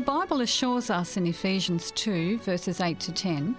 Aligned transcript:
Bible 0.00 0.40
assures 0.40 0.90
us 0.90 1.16
in 1.16 1.26
Ephesians 1.26 1.90
2, 1.92 2.38
verses 2.38 2.80
8 2.80 3.00
to 3.00 3.12
10 3.12 3.56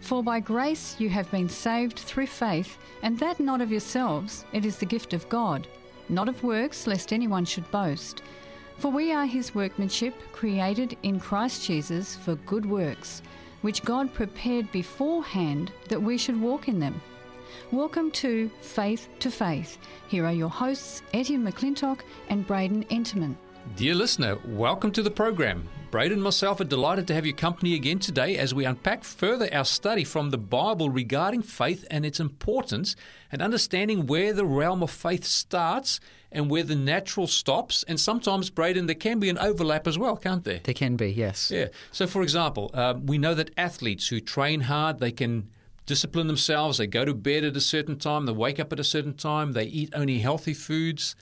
For 0.00 0.22
by 0.22 0.38
grace 0.38 0.94
you 1.00 1.08
have 1.08 1.30
been 1.30 1.48
saved 1.48 1.98
through 1.98 2.26
faith, 2.26 2.78
and 3.02 3.18
that 3.18 3.40
not 3.40 3.60
of 3.60 3.70
yourselves, 3.70 4.44
it 4.52 4.64
is 4.64 4.76
the 4.76 4.86
gift 4.86 5.14
of 5.14 5.28
God, 5.28 5.66
not 6.08 6.28
of 6.28 6.44
works, 6.44 6.86
lest 6.86 7.12
anyone 7.12 7.44
should 7.44 7.68
boast. 7.70 8.22
For 8.76 8.90
we 8.90 9.12
are 9.12 9.26
his 9.26 9.54
workmanship, 9.54 10.14
created 10.32 10.96
in 11.02 11.18
Christ 11.18 11.66
Jesus 11.66 12.14
for 12.14 12.34
good 12.36 12.66
works, 12.66 13.22
which 13.62 13.82
God 13.82 14.12
prepared 14.12 14.70
beforehand 14.72 15.72
that 15.88 16.02
we 16.02 16.18
should 16.18 16.40
walk 16.40 16.68
in 16.68 16.78
them. 16.78 17.00
Welcome 17.72 18.10
to 18.12 18.50
Faith 18.60 19.08
to 19.18 19.30
Faith. 19.30 19.78
Here 20.08 20.24
are 20.24 20.32
your 20.32 20.50
hosts, 20.50 21.02
Etienne 21.14 21.44
McClintock 21.44 22.00
and 22.28 22.46
Braden 22.46 22.84
Enterman. 22.90 23.36
Dear 23.76 23.94
listener, 23.94 24.38
welcome 24.44 24.92
to 24.92 25.02
the 25.02 25.10
program. 25.10 25.68
Braden 25.90 26.12
and 26.12 26.22
myself 26.22 26.60
are 26.60 26.64
delighted 26.64 27.08
to 27.08 27.14
have 27.14 27.26
your 27.26 27.34
company 27.34 27.74
again 27.74 27.98
today 27.98 28.36
as 28.36 28.54
we 28.54 28.64
unpack 28.64 29.02
further 29.02 29.48
our 29.52 29.64
study 29.64 30.04
from 30.04 30.30
the 30.30 30.38
Bible 30.38 30.88
regarding 30.88 31.42
faith 31.42 31.84
and 31.90 32.06
its 32.06 32.20
importance 32.20 32.94
and 33.32 33.42
understanding 33.42 34.06
where 34.06 34.32
the 34.32 34.46
realm 34.46 34.84
of 34.84 34.90
faith 34.92 35.24
starts 35.24 35.98
and 36.30 36.48
where 36.48 36.62
the 36.62 36.76
natural 36.76 37.26
stops. 37.26 37.82
And 37.88 37.98
sometimes, 37.98 38.50
Braden, 38.50 38.86
there 38.86 38.94
can 38.94 39.18
be 39.18 39.30
an 39.30 39.38
overlap 39.38 39.88
as 39.88 39.98
well, 39.98 40.16
can't 40.16 40.44
there? 40.44 40.60
There 40.62 40.74
can 40.74 40.94
be, 40.94 41.10
yes. 41.10 41.50
Yeah. 41.50 41.68
So, 41.90 42.06
for 42.06 42.22
example, 42.22 42.70
uh, 42.72 42.94
we 43.02 43.18
know 43.18 43.34
that 43.34 43.50
athletes 43.56 44.06
who 44.06 44.20
train 44.20 44.60
hard, 44.60 45.00
they 45.00 45.10
can 45.10 45.50
discipline 45.86 46.28
themselves. 46.28 46.78
They 46.78 46.86
go 46.86 47.04
to 47.04 47.14
bed 47.14 47.42
at 47.42 47.56
a 47.56 47.60
certain 47.60 47.98
time, 47.98 48.26
they 48.26 48.32
wake 48.32 48.60
up 48.60 48.72
at 48.72 48.78
a 48.78 48.84
certain 48.84 49.14
time, 49.14 49.52
they 49.52 49.64
eat 49.64 49.90
only 49.92 50.20
healthy 50.20 50.54
foods, 50.54 51.16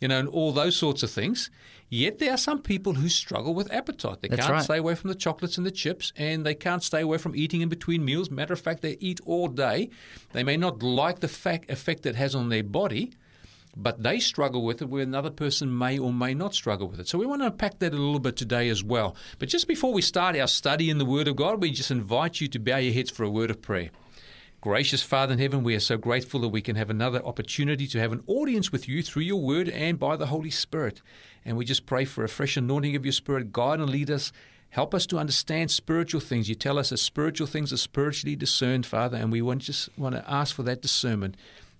you 0.00 0.08
know, 0.08 0.18
and 0.18 0.28
all 0.28 0.52
those 0.52 0.76
sorts 0.76 1.02
of 1.02 1.10
things. 1.10 1.50
Yet 1.88 2.18
there 2.18 2.32
are 2.32 2.38
some 2.38 2.62
people 2.62 2.94
who 2.94 3.08
struggle 3.08 3.54
with 3.54 3.72
appetite. 3.72 4.20
They 4.20 4.28
That's 4.28 4.42
can't 4.42 4.52
right. 4.52 4.64
stay 4.64 4.78
away 4.78 4.96
from 4.96 5.08
the 5.08 5.14
chocolates 5.14 5.56
and 5.56 5.64
the 5.64 5.70
chips, 5.70 6.12
and 6.16 6.44
they 6.44 6.54
can't 6.54 6.82
stay 6.82 7.00
away 7.00 7.18
from 7.18 7.36
eating 7.36 7.60
in 7.60 7.68
between 7.68 8.04
meals. 8.04 8.28
Matter 8.30 8.54
of 8.54 8.60
fact, 8.60 8.82
they 8.82 8.96
eat 8.98 9.20
all 9.24 9.46
day. 9.48 9.90
They 10.32 10.42
may 10.42 10.56
not 10.56 10.82
like 10.82 11.20
the 11.20 11.28
fact, 11.28 11.70
effect 11.70 12.04
it 12.04 12.16
has 12.16 12.34
on 12.34 12.48
their 12.48 12.64
body, 12.64 13.12
but 13.76 14.02
they 14.02 14.18
struggle 14.18 14.64
with 14.64 14.82
it 14.82 14.88
where 14.88 15.02
another 15.02 15.30
person 15.30 15.76
may 15.76 15.98
or 15.98 16.12
may 16.12 16.34
not 16.34 16.54
struggle 16.54 16.88
with 16.88 16.98
it. 16.98 17.08
So 17.08 17.18
we 17.18 17.26
want 17.26 17.42
to 17.42 17.46
unpack 17.46 17.78
that 17.78 17.92
a 17.92 17.96
little 17.96 18.18
bit 18.18 18.34
today 18.36 18.68
as 18.68 18.82
well. 18.82 19.14
But 19.38 19.48
just 19.48 19.68
before 19.68 19.92
we 19.92 20.02
start 20.02 20.36
our 20.36 20.48
study 20.48 20.90
in 20.90 20.98
the 20.98 21.04
Word 21.04 21.28
of 21.28 21.36
God, 21.36 21.62
we 21.62 21.70
just 21.70 21.90
invite 21.90 22.40
you 22.40 22.48
to 22.48 22.58
bow 22.58 22.78
your 22.78 22.94
heads 22.94 23.10
for 23.10 23.22
a 23.22 23.30
word 23.30 23.50
of 23.50 23.62
prayer. 23.62 23.90
Gracious 24.66 25.00
Father 25.00 25.32
in 25.32 25.38
heaven, 25.38 25.62
we 25.62 25.76
are 25.76 25.80
so 25.80 25.96
grateful 25.96 26.40
that 26.40 26.48
we 26.48 26.60
can 26.60 26.74
have 26.74 26.90
another 26.90 27.24
opportunity 27.24 27.86
to 27.86 28.00
have 28.00 28.10
an 28.10 28.24
audience 28.26 28.72
with 28.72 28.88
you 28.88 29.00
through 29.00 29.22
your 29.22 29.40
word 29.40 29.68
and 29.68 29.96
by 29.96 30.16
the 30.16 30.26
Holy 30.26 30.50
Spirit. 30.50 31.02
And 31.44 31.56
we 31.56 31.64
just 31.64 31.86
pray 31.86 32.04
for 32.04 32.24
a 32.24 32.28
fresh 32.28 32.56
anointing 32.56 32.96
of 32.96 33.04
your 33.04 33.12
Spirit. 33.12 33.52
Guide 33.52 33.78
and 33.78 33.88
lead 33.88 34.10
us. 34.10 34.32
Help 34.70 34.92
us 34.92 35.06
to 35.06 35.18
understand 35.18 35.70
spiritual 35.70 36.20
things. 36.20 36.48
You 36.48 36.56
tell 36.56 36.80
us 36.80 36.90
that 36.90 36.96
spiritual 36.96 37.46
things 37.46 37.72
are 37.72 37.76
spiritually 37.76 38.34
discerned, 38.34 38.86
Father, 38.86 39.16
and 39.16 39.30
we 39.30 39.40
want, 39.40 39.62
just 39.62 39.88
want 39.96 40.16
to 40.16 40.28
ask 40.28 40.52
for 40.52 40.64
that 40.64 40.82
discernment. 40.82 41.36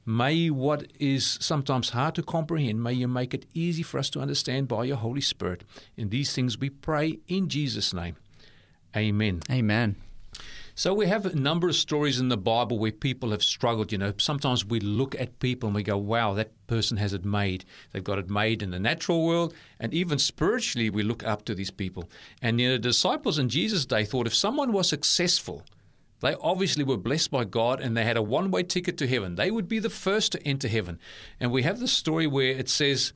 May 0.06 0.48
what 0.48 0.86
is 1.00 1.38
sometimes 1.40 1.90
hard 1.90 2.14
to 2.14 2.22
comprehend, 2.22 2.84
may 2.84 2.92
you 2.92 3.08
make 3.08 3.34
it 3.34 3.46
easy 3.52 3.82
for 3.82 3.98
us 3.98 4.10
to 4.10 4.20
understand 4.20 4.68
by 4.68 4.84
your 4.84 4.98
Holy 4.98 5.20
Spirit. 5.20 5.64
In 5.96 6.10
these 6.10 6.32
things 6.32 6.56
we 6.56 6.70
pray 6.70 7.18
in 7.26 7.48
Jesus' 7.48 7.92
name. 7.92 8.14
Amen. 8.96 9.40
Amen. 9.50 9.96
So 10.78 10.92
we 10.92 11.06
have 11.06 11.24
a 11.24 11.34
number 11.34 11.70
of 11.70 11.74
stories 11.74 12.20
in 12.20 12.28
the 12.28 12.36
Bible 12.36 12.78
where 12.78 12.92
people 12.92 13.30
have 13.30 13.42
struggled. 13.42 13.92
You 13.92 13.96
know, 13.96 14.12
sometimes 14.18 14.62
we 14.62 14.78
look 14.78 15.18
at 15.18 15.38
people 15.38 15.68
and 15.68 15.74
we 15.74 15.82
go, 15.82 15.96
"Wow, 15.96 16.34
that 16.34 16.52
person 16.66 16.98
has 16.98 17.14
it 17.14 17.24
made. 17.24 17.64
They've 17.90 18.04
got 18.04 18.18
it 18.18 18.28
made 18.28 18.62
in 18.62 18.72
the 18.72 18.78
natural 18.78 19.24
world, 19.24 19.54
and 19.80 19.94
even 19.94 20.18
spiritually, 20.18 20.90
we 20.90 21.02
look 21.02 21.24
up 21.24 21.46
to 21.46 21.54
these 21.54 21.70
people." 21.70 22.10
And 22.42 22.60
you 22.60 22.68
know, 22.68 22.74
the 22.74 22.90
disciples 22.90 23.38
in 23.38 23.48
Jesus' 23.48 23.86
day 23.86 24.04
thought 24.04 24.26
if 24.26 24.34
someone 24.34 24.70
was 24.70 24.86
successful, 24.86 25.64
they 26.20 26.34
obviously 26.42 26.84
were 26.84 26.98
blessed 26.98 27.30
by 27.30 27.44
God 27.44 27.80
and 27.80 27.96
they 27.96 28.04
had 28.04 28.18
a 28.18 28.22
one-way 28.22 28.64
ticket 28.64 28.98
to 28.98 29.06
heaven. 29.06 29.36
They 29.36 29.50
would 29.50 29.68
be 29.68 29.78
the 29.78 29.88
first 29.88 30.32
to 30.32 30.46
enter 30.46 30.68
heaven. 30.68 30.98
And 31.40 31.52
we 31.52 31.62
have 31.62 31.80
the 31.80 31.88
story 31.88 32.26
where 32.26 32.50
it 32.50 32.68
says. 32.68 33.14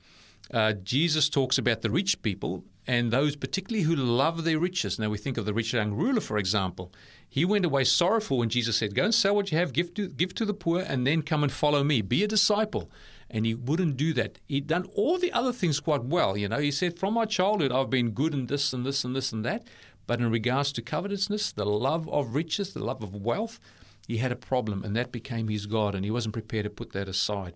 Uh, 0.50 0.72
Jesus 0.72 1.28
talks 1.28 1.58
about 1.58 1.82
the 1.82 1.90
rich 1.90 2.22
people 2.22 2.64
and 2.86 3.12
those 3.12 3.36
particularly 3.36 3.84
who 3.84 3.94
love 3.94 4.44
their 4.44 4.58
riches. 4.58 4.98
Now 4.98 5.10
we 5.10 5.18
think 5.18 5.36
of 5.36 5.44
the 5.44 5.54
rich 5.54 5.72
young 5.72 5.92
ruler, 5.92 6.20
for 6.20 6.38
example. 6.38 6.92
He 7.28 7.44
went 7.44 7.64
away 7.64 7.84
sorrowful 7.84 8.38
when 8.38 8.48
Jesus 8.48 8.76
said, 8.76 8.94
Go 8.94 9.04
and 9.04 9.14
sell 9.14 9.36
what 9.36 9.52
you 9.52 9.58
have, 9.58 9.72
give 9.72 9.94
to, 9.94 10.08
give 10.08 10.34
to 10.34 10.44
the 10.44 10.54
poor, 10.54 10.80
and 10.80 11.06
then 11.06 11.22
come 11.22 11.42
and 11.42 11.52
follow 11.52 11.84
me. 11.84 12.02
Be 12.02 12.24
a 12.24 12.28
disciple. 12.28 12.90
And 13.30 13.46
he 13.46 13.54
wouldn't 13.54 13.96
do 13.96 14.12
that. 14.14 14.38
He'd 14.48 14.66
done 14.66 14.86
all 14.94 15.16
the 15.16 15.32
other 15.32 15.52
things 15.52 15.78
quite 15.78 16.02
well. 16.02 16.36
You 16.36 16.48
know, 16.48 16.58
he 16.58 16.72
said, 16.72 16.98
From 16.98 17.14
my 17.14 17.26
childhood, 17.26 17.70
I've 17.70 17.90
been 17.90 18.10
good 18.10 18.34
in 18.34 18.46
this 18.46 18.72
and 18.72 18.84
this 18.84 19.04
and 19.04 19.14
this 19.14 19.32
and 19.32 19.44
that. 19.44 19.68
But 20.08 20.18
in 20.18 20.30
regards 20.30 20.72
to 20.72 20.82
covetousness, 20.82 21.52
the 21.52 21.64
love 21.64 22.08
of 22.08 22.34
riches, 22.34 22.72
the 22.72 22.84
love 22.84 23.04
of 23.04 23.14
wealth, 23.14 23.60
he 24.08 24.16
had 24.16 24.32
a 24.32 24.36
problem, 24.36 24.82
and 24.82 24.96
that 24.96 25.12
became 25.12 25.46
his 25.46 25.66
God, 25.66 25.94
and 25.94 26.04
he 26.04 26.10
wasn't 26.10 26.32
prepared 26.32 26.64
to 26.64 26.70
put 26.70 26.90
that 26.92 27.08
aside. 27.08 27.54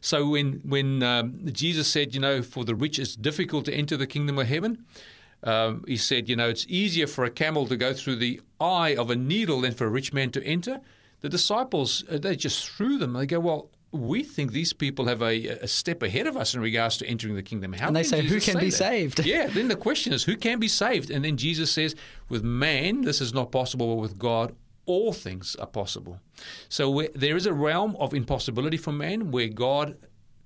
So 0.00 0.28
when 0.28 0.60
when 0.64 1.02
um, 1.02 1.40
Jesus 1.52 1.88
said, 1.88 2.14
you 2.14 2.20
know, 2.20 2.42
for 2.42 2.64
the 2.64 2.74
rich 2.74 2.98
it's 2.98 3.16
difficult 3.16 3.64
to 3.66 3.74
enter 3.74 3.96
the 3.96 4.06
kingdom 4.06 4.38
of 4.38 4.46
heaven, 4.46 4.84
um, 5.44 5.84
he 5.86 5.96
said, 5.96 6.28
you 6.28 6.36
know, 6.36 6.48
it's 6.48 6.66
easier 6.68 7.06
for 7.06 7.24
a 7.24 7.30
camel 7.30 7.66
to 7.66 7.76
go 7.76 7.92
through 7.94 8.16
the 8.16 8.40
eye 8.60 8.94
of 8.94 9.10
a 9.10 9.16
needle 9.16 9.60
than 9.62 9.72
for 9.72 9.86
a 9.86 9.90
rich 9.90 10.12
man 10.12 10.30
to 10.32 10.44
enter. 10.44 10.80
The 11.20 11.28
disciples 11.28 12.04
uh, 12.10 12.18
they 12.18 12.36
just 12.36 12.68
threw 12.68 12.98
them. 12.98 13.12
They 13.14 13.26
go, 13.26 13.40
well. 13.40 13.70
We 13.92 14.22
think 14.22 14.52
these 14.52 14.72
people 14.72 15.06
have 15.06 15.20
a, 15.20 15.48
a 15.48 15.66
step 15.66 16.04
ahead 16.04 16.28
of 16.28 16.36
us 16.36 16.54
in 16.54 16.60
regards 16.60 16.96
to 16.98 17.06
entering 17.06 17.34
the 17.34 17.42
kingdom. 17.42 17.72
How 17.72 17.88
And 17.88 17.96
they 17.96 18.04
say, 18.04 18.22
"Who 18.22 18.38
can 18.38 18.56
be 18.56 18.66
that?" 18.66 18.76
saved? 18.76 19.18
Yeah. 19.26 19.48
Then 19.48 19.66
the 19.66 19.74
question 19.74 20.12
is, 20.12 20.22
who 20.22 20.36
can 20.36 20.60
be 20.60 20.68
saved? 20.68 21.10
And 21.10 21.24
then 21.24 21.36
Jesus 21.36 21.72
says, 21.72 21.96
with 22.28 22.44
man, 22.44 23.00
this 23.00 23.20
is 23.20 23.34
not 23.34 23.50
possible, 23.50 23.88
but 23.96 24.00
with 24.00 24.16
God, 24.16 24.54
all 24.90 25.12
things 25.12 25.56
are 25.56 25.66
possible. 25.80 26.14
So 26.68 27.06
there 27.14 27.36
is 27.36 27.46
a 27.46 27.52
realm 27.52 27.96
of 27.98 28.12
impossibility 28.14 28.76
for 28.76 28.92
man 28.92 29.30
where 29.30 29.48
God 29.48 29.96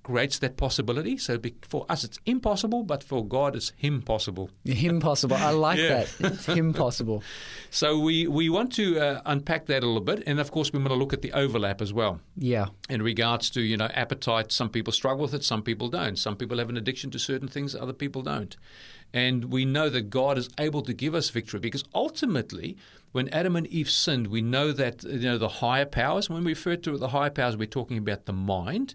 creates 0.03 0.37
that 0.37 0.55
possibility. 0.55 1.17
So 1.17 1.39
be, 1.39 1.55
for 1.67 1.83
us, 1.89 2.03
it's 2.03 2.19
impossible, 2.27 2.83
but 2.83 3.03
for 3.03 3.25
God, 3.25 3.55
it's 3.55 3.71
him 3.75 4.03
possible. 4.03 4.51
Him 4.63 4.99
possible. 4.99 5.35
I 5.35 5.49
like 5.49 5.79
Yeah. 5.79 5.87
that. 6.19 6.33
It's 6.33 6.45
him 6.45 6.73
possible. 6.85 7.23
So 7.71 7.97
we, 7.99 8.27
we 8.27 8.47
want 8.49 8.71
to 8.73 8.99
uh, 8.99 9.21
unpack 9.25 9.65
that 9.65 9.81
a 9.81 9.87
little 9.87 10.01
bit. 10.11 10.21
And 10.27 10.39
of 10.39 10.51
course, 10.51 10.71
we 10.71 10.77
want 10.77 10.89
to 10.89 10.95
look 10.95 11.11
at 11.13 11.23
the 11.23 11.33
overlap 11.33 11.81
as 11.81 11.91
well. 11.91 12.19
Yeah. 12.37 12.67
in 12.87 13.01
regards 13.01 13.49
to 13.55 13.61
you 13.61 13.77
know 13.77 13.89
appetite 14.03 14.51
some 14.51 14.69
people 14.69 14.93
struggle 14.93 15.23
with 15.25 15.33
it 15.33 15.43
some 15.43 15.63
people 15.63 15.87
don't 15.89 16.17
some 16.19 16.35
people 16.35 16.57
have 16.59 16.69
an 16.69 16.77
addiction 16.77 17.09
to 17.11 17.17
certain 17.19 17.47
things 17.47 17.73
other 17.73 17.93
people 18.03 18.21
don't 18.21 18.57
and 19.15 19.45
we 19.45 19.65
know 19.65 19.89
that 19.89 20.11
god 20.11 20.37
is 20.37 20.49
able 20.59 20.83
to 20.83 20.93
give 20.93 21.15
us 21.15 21.29
victory 21.29 21.59
because 21.59 21.83
ultimately 21.95 22.77
when 23.11 23.27
adam 23.29 23.55
and 23.55 23.65
eve 23.67 23.89
sinned 23.89 24.27
we 24.27 24.41
know 24.41 24.71
that 24.71 25.03
you 25.03 25.19
know 25.21 25.37
the 25.39 25.47
higher 25.63 25.85
powers 25.85 26.29
when 26.29 26.43
we 26.43 26.51
refer 26.51 26.75
to 26.75 26.97
the 26.97 27.07
higher 27.07 27.31
powers 27.31 27.57
we're 27.57 27.65
talking 27.65 27.97
about 27.97 28.25
the 28.25 28.33
mind 28.33 28.93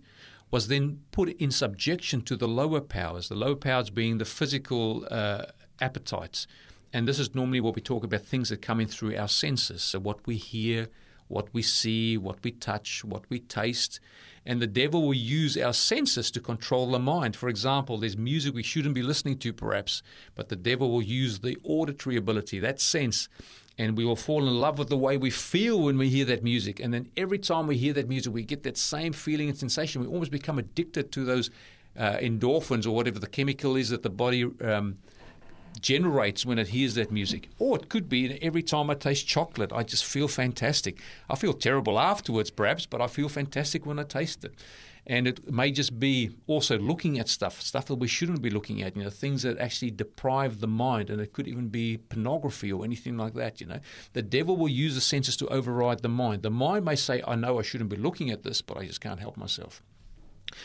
was 0.53 0.69
then 0.69 1.01
put 1.11 1.29
in 1.29 1.51
subjection 1.51 2.21
to 2.21 2.37
the 2.37 2.49
lower 2.49 2.81
powers 2.81 3.29
the 3.29 3.35
lower 3.35 3.57
powers 3.57 3.91
being 3.91 4.19
the 4.19 4.25
physical 4.25 5.07
uh, 5.11 5.45
appetites. 5.81 6.47
And 6.93 7.07
this 7.07 7.19
is 7.19 7.35
normally 7.35 7.61
what 7.61 7.77
we 7.77 7.83
talk 7.83 8.05
about 8.05 8.23
things 8.23 8.49
that 8.49 8.63
come 8.63 8.81
in 8.81 8.89
through 8.89 9.17
our 9.17 9.29
senses. 9.29 9.83
So 9.83 9.99
what 10.01 10.27
we 10.27 10.37
hear 10.37 10.89
what 11.31 11.53
we 11.55 11.63
see, 11.63 12.19
what 12.19 12.43
we 12.43 12.51
touch, 12.51 13.05
what 13.05 13.25
we 13.31 13.39
taste. 13.39 14.01
And 14.45 14.61
the 14.61 14.67
devil 14.67 15.03
will 15.03 15.15
use 15.15 15.57
our 15.57 15.73
senses 15.73 16.31
to 16.33 16.41
control 16.41 16.91
the 16.91 16.99
mind. 16.99 17.37
For 17.37 17.49
example, 17.49 17.99
there's 17.99 18.17
music 18.17 18.55
we 18.55 18.63
shouldn't 18.63 18.95
be 18.95 19.03
listening 19.03 19.39
to, 19.39 19.53
perhaps, 19.53 20.03
but 20.35 20.49
the 20.49 20.57
devil 20.57 20.91
will 20.91 21.03
use 21.03 21.39
the 21.39 21.57
auditory 21.63 22.17
ability, 22.17 22.59
that 22.59 22.81
sense, 22.81 23.29
and 23.79 23.97
we 23.97 24.05
will 24.05 24.17
fall 24.17 24.49
in 24.49 24.59
love 24.59 24.79
with 24.79 24.89
the 24.89 24.97
way 24.97 25.17
we 25.17 25.31
feel 25.31 25.81
when 25.81 25.99
we 25.99 26.09
hear 26.09 26.25
that 26.25 26.43
music. 26.43 26.81
And 26.81 26.93
then 26.93 27.11
every 27.17 27.39
time 27.39 27.67
we 27.67 27.77
hear 27.77 27.93
that 27.93 28.09
music, 28.09 28.33
we 28.33 28.43
get 28.43 28.65
that 28.65 28.77
same 28.77 29.13
feeling 29.13 29.49
and 29.49 29.57
sensation. 29.57 30.03
We 30.03 30.09
almost 30.09 30.33
become 30.33 30.59
addicted 30.59 31.13
to 31.13 31.25
those 31.25 31.51
uh, 31.97 32.17
endorphins 32.17 32.87
or 32.87 32.91
whatever 32.91 33.19
the 33.19 33.29
chemical 33.29 33.77
is 33.77 33.91
that 33.91 34.03
the 34.03 34.11
body. 34.11 34.51
Um, 34.63 34.99
generates 35.81 36.45
when 36.47 36.59
it 36.59 36.69
hears 36.69 36.95
that 36.95 37.11
music. 37.11 37.49
Or 37.59 37.77
it 37.77 37.89
could 37.89 38.09
be 38.09 38.27
that 38.29 38.43
every 38.43 38.63
time 38.63 38.91
I 38.91 38.95
taste 38.95 39.27
chocolate, 39.27 39.73
I 39.73 39.83
just 39.83 40.05
feel 40.05 40.29
fantastic. 40.29 40.99
I 41.29 41.37
feel 41.37 41.53
terrible 41.53 41.99
afterwards, 41.99 42.51
perhaps, 42.51 42.87
but 42.87 43.01
I 43.01 43.07
feel 43.07 43.29
fantastic 43.29 43.87
when 43.87 43.99
I 43.99 44.05
taste 44.05 44.45
it. 44.45 44.55
And 45.07 45.27
it 45.27 45.51
may 45.51 45.73
just 45.73 45.99
be 45.99 46.31
also 46.47 46.79
looking 46.79 47.19
at 47.19 47.29
stuff, 47.29 47.61
stuff 47.63 47.87
that 47.87 47.97
we 47.97 48.07
shouldn't 48.07 48.43
be 48.43 48.51
looking 48.51 48.83
at, 48.83 48.97
you 48.97 49.03
know, 49.03 49.11
things 49.11 49.43
that 49.43 49.59
actually 49.59 49.91
deprive 49.91 50.61
the 50.61 50.69
mind. 50.69 51.11
And 51.11 51.21
it 51.21 51.33
could 51.33 51.49
even 51.49 51.69
be 51.69 51.97
pornography 51.97 52.71
or 52.71 52.85
anything 52.85 53.17
like 53.17 53.35
that, 53.35 53.61
you 53.61 53.67
know. 53.67 53.81
The 54.13 54.23
devil 54.23 54.57
will 54.57 54.69
use 54.69 54.95
the 54.95 55.01
senses 55.01 55.37
to 55.39 55.49
override 55.49 56.03
the 56.03 56.09
mind. 56.09 56.43
The 56.43 56.51
mind 56.51 56.85
may 56.85 56.97
say, 56.97 57.23
I 57.27 57.35
know 57.35 57.59
I 57.59 57.63
shouldn't 57.63 57.91
be 57.91 57.97
looking 57.97 58.31
at 58.31 58.43
this, 58.43 58.61
but 58.63 58.77
I 58.77 58.87
just 58.87 59.01
can't 59.01 59.21
help 59.21 59.37
myself. 59.37 59.83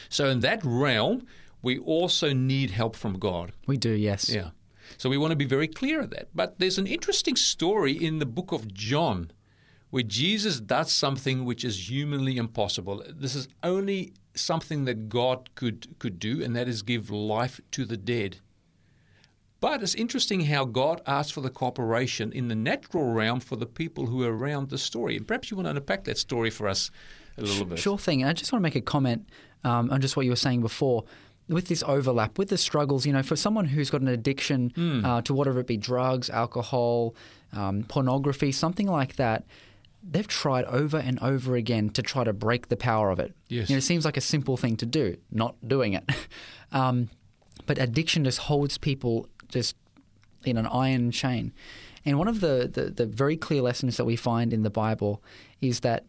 So 0.09 0.27
in 0.27 0.41
that 0.41 0.61
realm, 0.63 1.25
we 1.61 1.79
also 1.79 2.33
need 2.33 2.71
help 2.71 2.95
from 2.95 3.17
God. 3.17 3.53
We 3.65 3.77
do, 3.77 3.91
yes. 3.91 4.29
Yeah. 4.29 4.49
So 4.97 5.09
we 5.09 5.17
want 5.17 5.31
to 5.31 5.35
be 5.35 5.45
very 5.45 5.67
clear 5.67 6.01
of 6.01 6.09
that. 6.11 6.29
But 6.33 6.59
there's 6.59 6.77
an 6.77 6.87
interesting 6.87 7.35
story 7.35 7.91
in 7.91 8.19
the 8.19 8.25
book 8.25 8.51
of 8.51 8.73
John 8.73 9.31
where 9.89 10.03
Jesus 10.03 10.59
does 10.59 10.91
something 10.91 11.45
which 11.45 11.63
is 11.63 11.89
humanly 11.89 12.37
impossible. 12.37 13.03
This 13.07 13.35
is 13.35 13.47
only 13.63 14.13
something 14.33 14.85
that 14.85 15.09
God 15.09 15.49
could 15.55 15.97
could 15.99 16.19
do, 16.19 16.43
and 16.43 16.55
that 16.55 16.67
is 16.67 16.81
give 16.81 17.09
life 17.09 17.61
to 17.71 17.85
the 17.85 17.97
dead. 17.97 18.37
But 19.61 19.81
it's 19.81 19.95
interesting 19.95 20.41
how 20.41 20.65
God 20.65 21.01
asks 21.07 21.31
for 21.31 21.41
the 21.41 21.49
cooperation 21.49 22.31
in 22.31 22.49
the 22.49 22.55
natural 22.55 23.13
realm 23.13 23.39
for 23.39 23.55
the 23.55 23.65
people 23.65 24.05
who 24.05 24.23
are 24.23 24.35
around 24.35 24.69
the 24.69 24.77
story. 24.77 25.17
And 25.17 25.27
perhaps 25.27 25.49
you 25.49 25.57
want 25.57 25.65
to 25.67 25.71
unpack 25.71 26.03
that 26.03 26.17
story 26.17 26.49
for 26.49 26.67
us 26.67 26.91
a 27.37 27.41
little 27.41 27.65
bit. 27.65 27.79
Sure 27.79 27.97
thing. 27.97 28.21
And 28.21 28.29
I 28.29 28.33
just 28.33 28.51
want 28.51 28.61
to 28.61 28.63
make 28.63 28.75
a 28.75 28.81
comment 28.81 29.27
um, 29.63 29.89
on 29.89 30.01
just 30.01 30.15
what 30.15 30.25
you 30.25 30.31
were 30.31 30.35
saying 30.35 30.61
before. 30.61 31.05
With 31.47 31.67
this 31.67 31.83
overlap, 31.83 32.37
with 32.39 32.49
the 32.49 32.57
struggles, 32.57 33.05
you 33.05 33.13
know, 33.13 33.21
for 33.23 33.35
someone 33.35 33.65
who's 33.65 33.89
got 33.91 34.01
an 34.01 34.07
addiction 34.07 34.71
Hmm. 34.75 35.05
uh, 35.05 35.21
to 35.23 35.33
whatever 35.33 35.59
it 35.59 35.67
be 35.67 35.77
drugs, 35.77 36.29
alcohol, 36.29 37.15
um, 37.53 37.83
pornography, 37.83 38.51
something 38.51 38.87
like 38.87 39.15
that, 39.17 39.45
they've 40.07 40.27
tried 40.27 40.65
over 40.65 40.97
and 40.97 41.19
over 41.19 41.55
again 41.55 41.89
to 41.89 42.01
try 42.01 42.23
to 42.23 42.33
break 42.33 42.69
the 42.69 42.75
power 42.77 43.09
of 43.11 43.19
it. 43.19 43.35
Yes. 43.47 43.69
You 43.69 43.75
know, 43.75 43.77
it 43.77 43.81
seems 43.83 44.05
like 44.05 44.17
a 44.17 44.21
simple 44.21 44.57
thing 44.57 44.75
to 44.77 44.85
do, 44.85 45.17
not 45.31 45.55
doing 45.67 45.93
it. 45.93 46.03
um, 46.71 47.09
but 47.67 47.77
addiction 47.79 48.23
just 48.23 48.39
holds 48.39 48.77
people 48.77 49.27
just 49.47 49.75
in 50.45 50.57
an 50.57 50.65
iron 50.67 51.11
chain. 51.11 51.53
And 52.05 52.19
one 52.19 52.27
of 52.27 52.39
the, 52.39 52.69
the, 52.71 52.91
the 52.91 53.05
very 53.07 53.35
clear 53.37 53.61
lessons 53.63 53.97
that 53.97 54.05
we 54.05 54.15
find 54.15 54.53
in 54.53 54.61
the 54.63 54.69
Bible 54.69 55.23
is 55.61 55.79
that 55.81 56.05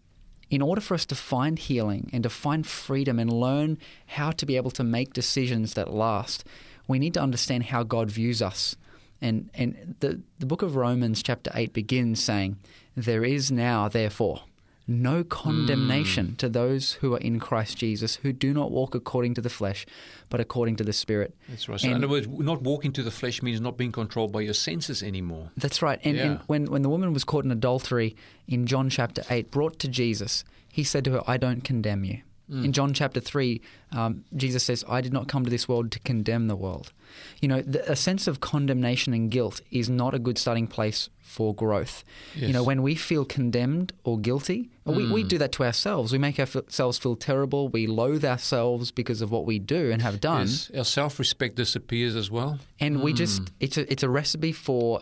in 0.50 0.62
order 0.62 0.80
for 0.80 0.94
us 0.94 1.04
to 1.06 1.14
find 1.14 1.58
healing 1.58 2.08
and 2.12 2.22
to 2.22 2.30
find 2.30 2.66
freedom 2.66 3.18
and 3.18 3.32
learn 3.32 3.78
how 4.06 4.30
to 4.30 4.46
be 4.46 4.56
able 4.56 4.70
to 4.70 4.84
make 4.84 5.12
decisions 5.12 5.74
that 5.74 5.92
last, 5.92 6.44
we 6.86 6.98
need 6.98 7.14
to 7.14 7.20
understand 7.20 7.64
how 7.64 7.82
God 7.82 8.10
views 8.10 8.40
us. 8.40 8.76
And, 9.20 9.50
and 9.54 9.96
the, 10.00 10.20
the 10.38 10.46
book 10.46 10.62
of 10.62 10.76
Romans, 10.76 11.22
chapter 11.22 11.50
8, 11.54 11.72
begins 11.72 12.22
saying, 12.22 12.58
There 12.94 13.24
is 13.24 13.50
now, 13.50 13.88
therefore, 13.88 14.42
no 14.88 15.24
condemnation 15.24 16.28
hmm. 16.28 16.34
to 16.36 16.48
those 16.48 16.94
who 16.94 17.14
are 17.14 17.18
in 17.18 17.40
Christ 17.40 17.78
Jesus, 17.78 18.16
who 18.16 18.32
do 18.32 18.54
not 18.54 18.70
walk 18.70 18.94
according 18.94 19.34
to 19.34 19.40
the 19.40 19.50
flesh, 19.50 19.86
but 20.28 20.40
according 20.40 20.76
to 20.76 20.84
the 20.84 20.92
Spirit. 20.92 21.34
That's 21.48 21.68
right. 21.68 21.80
So 21.80 21.88
And- 21.88 21.96
in 21.96 22.04
other 22.04 22.10
words, 22.10 22.28
not 22.28 22.62
walking 22.62 22.92
to 22.92 23.02
the 23.02 23.10
flesh 23.10 23.42
means 23.42 23.60
not 23.60 23.76
being 23.76 23.92
controlled 23.92 24.32
by 24.32 24.42
your 24.42 24.54
senses 24.54 25.02
anymore. 25.02 25.50
That's 25.56 25.82
right. 25.82 25.98
And, 26.04 26.18
and 26.18 26.40
when, 26.46 26.66
when 26.66 26.82
the 26.82 26.88
woman 26.88 27.12
was 27.12 27.24
caught 27.24 27.44
in 27.44 27.50
adultery 27.50 28.16
in 28.46 28.66
John 28.66 28.88
chapter 28.88 29.22
8, 29.28 29.50
brought 29.50 29.78
to 29.80 29.88
Jesus, 29.88 30.44
he 30.70 30.84
said 30.84 31.04
to 31.04 31.12
her, 31.12 31.22
I 31.26 31.36
don't 31.36 31.64
condemn 31.64 32.04
you. 32.04 32.20
Mm. 32.50 32.66
In 32.66 32.72
John 32.72 32.94
chapter 32.94 33.20
3, 33.20 33.60
um, 33.92 34.24
Jesus 34.36 34.62
says, 34.62 34.84
I 34.88 35.00
did 35.00 35.12
not 35.12 35.26
come 35.26 35.44
to 35.44 35.50
this 35.50 35.68
world 35.68 35.90
to 35.92 35.98
condemn 36.00 36.46
the 36.46 36.56
world. 36.56 36.92
You 37.40 37.48
know, 37.48 37.62
the, 37.62 37.90
a 37.90 37.96
sense 37.96 38.26
of 38.26 38.40
condemnation 38.40 39.12
and 39.12 39.30
guilt 39.30 39.60
is 39.70 39.88
not 39.88 40.14
a 40.14 40.18
good 40.18 40.38
starting 40.38 40.66
place 40.68 41.08
for 41.20 41.54
growth. 41.54 42.04
You 42.34 42.52
know, 42.52 42.62
when 42.62 42.82
we 42.82 42.94
feel 42.94 43.24
condemned 43.24 43.92
or 44.04 44.18
guilty, 44.18 44.70
we, 44.84 45.10
we 45.10 45.24
mm. 45.24 45.28
do 45.28 45.38
that 45.38 45.52
to 45.52 45.64
ourselves. 45.64 46.12
We 46.12 46.18
make 46.18 46.38
ourselves 46.38 46.98
feel 46.98 47.16
terrible. 47.16 47.68
We 47.68 47.86
loathe 47.86 48.24
ourselves 48.24 48.92
because 48.92 49.22
of 49.22 49.30
what 49.32 49.44
we 49.44 49.58
do 49.58 49.90
and 49.90 50.00
have 50.02 50.20
done. 50.20 50.46
Yes. 50.46 50.70
Our 50.76 50.84
self 50.84 51.18
respect 51.18 51.56
disappears 51.56 52.14
as 52.14 52.30
well. 52.30 52.58
and 52.78 53.02
we 53.02 53.12
just 53.12 53.42
mm. 53.42 53.48
it's 53.60 53.76
a 53.76 53.90
it's 53.90 54.02
a 54.02 54.08
recipe 54.08 54.52
for 54.52 55.00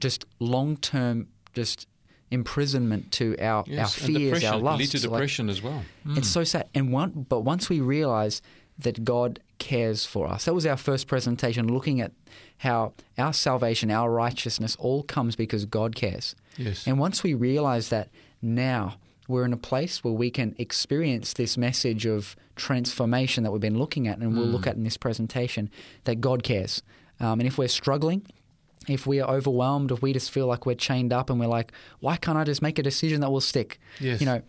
just 0.00 0.24
long 0.40 0.76
term 0.76 1.28
just 1.52 1.86
imprisonment 2.34 3.10
to 3.12 3.36
our 3.40 3.64
Yes. 3.66 3.78
our 4.00 4.06
fears, 4.06 4.18
depression 4.22 4.48
our 4.48 4.54
can 4.56 4.62
lusts. 4.64 4.80
lead 4.80 4.90
to 5.00 5.08
Like, 5.08 5.18
depression 5.18 5.48
as 5.48 5.62
well. 5.62 5.82
it's 6.16 6.28
so 6.28 6.44
sad. 6.44 6.68
And 6.74 6.92
one, 6.92 7.26
but 7.28 7.40
once 7.40 7.68
we 7.70 7.80
realize 7.80 8.42
that 8.78 9.04
God 9.04 9.40
cares 9.58 10.04
for 10.04 10.26
us, 10.28 10.44
that 10.44 10.54
was 10.54 10.66
our 10.66 10.76
first 10.76 11.06
presentation, 11.06 11.68
looking 11.72 12.00
at 12.00 12.12
how 12.58 12.92
our 13.16 13.32
salvation, 13.32 13.90
our 13.90 14.10
righteousness, 14.10 14.76
all 14.78 15.02
comes 15.04 15.36
because 15.36 15.64
God 15.64 15.94
cares. 15.96 16.34
Yes. 16.58 16.86
And 16.86 16.98
once 16.98 17.22
we 17.22 17.34
realize 17.34 17.88
that, 17.90 18.08
now 18.42 18.96
we're 19.28 19.44
in 19.44 19.52
a 19.52 19.56
place 19.56 20.04
where 20.04 20.12
we 20.12 20.30
can 20.30 20.54
experience 20.58 21.32
this 21.32 21.56
message 21.56 22.04
of 22.04 22.36
transformation 22.56 23.42
that 23.44 23.50
we've 23.52 23.60
been 23.60 23.78
looking 23.78 24.06
at, 24.08 24.18
and 24.18 24.36
we'll 24.36 24.46
look 24.46 24.66
at 24.66 24.76
in 24.76 24.82
this 24.84 24.96
presentation 24.96 25.70
that 26.04 26.20
God 26.20 26.42
cares. 26.42 26.82
Um, 27.20 27.40
and 27.40 27.46
if 27.46 27.56
we're 27.56 27.68
struggling, 27.68 28.26
if 28.88 29.06
we 29.06 29.20
are 29.20 29.30
overwhelmed, 29.30 29.90
if 29.92 30.02
we 30.02 30.12
just 30.12 30.30
feel 30.30 30.46
like 30.46 30.66
we're 30.66 30.74
chained 30.74 31.12
up 31.12 31.30
and 31.30 31.38
we're 31.40 31.46
like, 31.46 31.72
why 32.00 32.16
can't 32.16 32.38
I 32.38 32.44
just 32.44 32.62
make 32.62 32.78
a 32.78 32.82
decision 32.82 33.20
that 33.20 33.30
will 33.30 33.40
stick? 33.40 33.78
Yes. 34.00 34.20
You 34.20 34.26
know, 34.26 34.42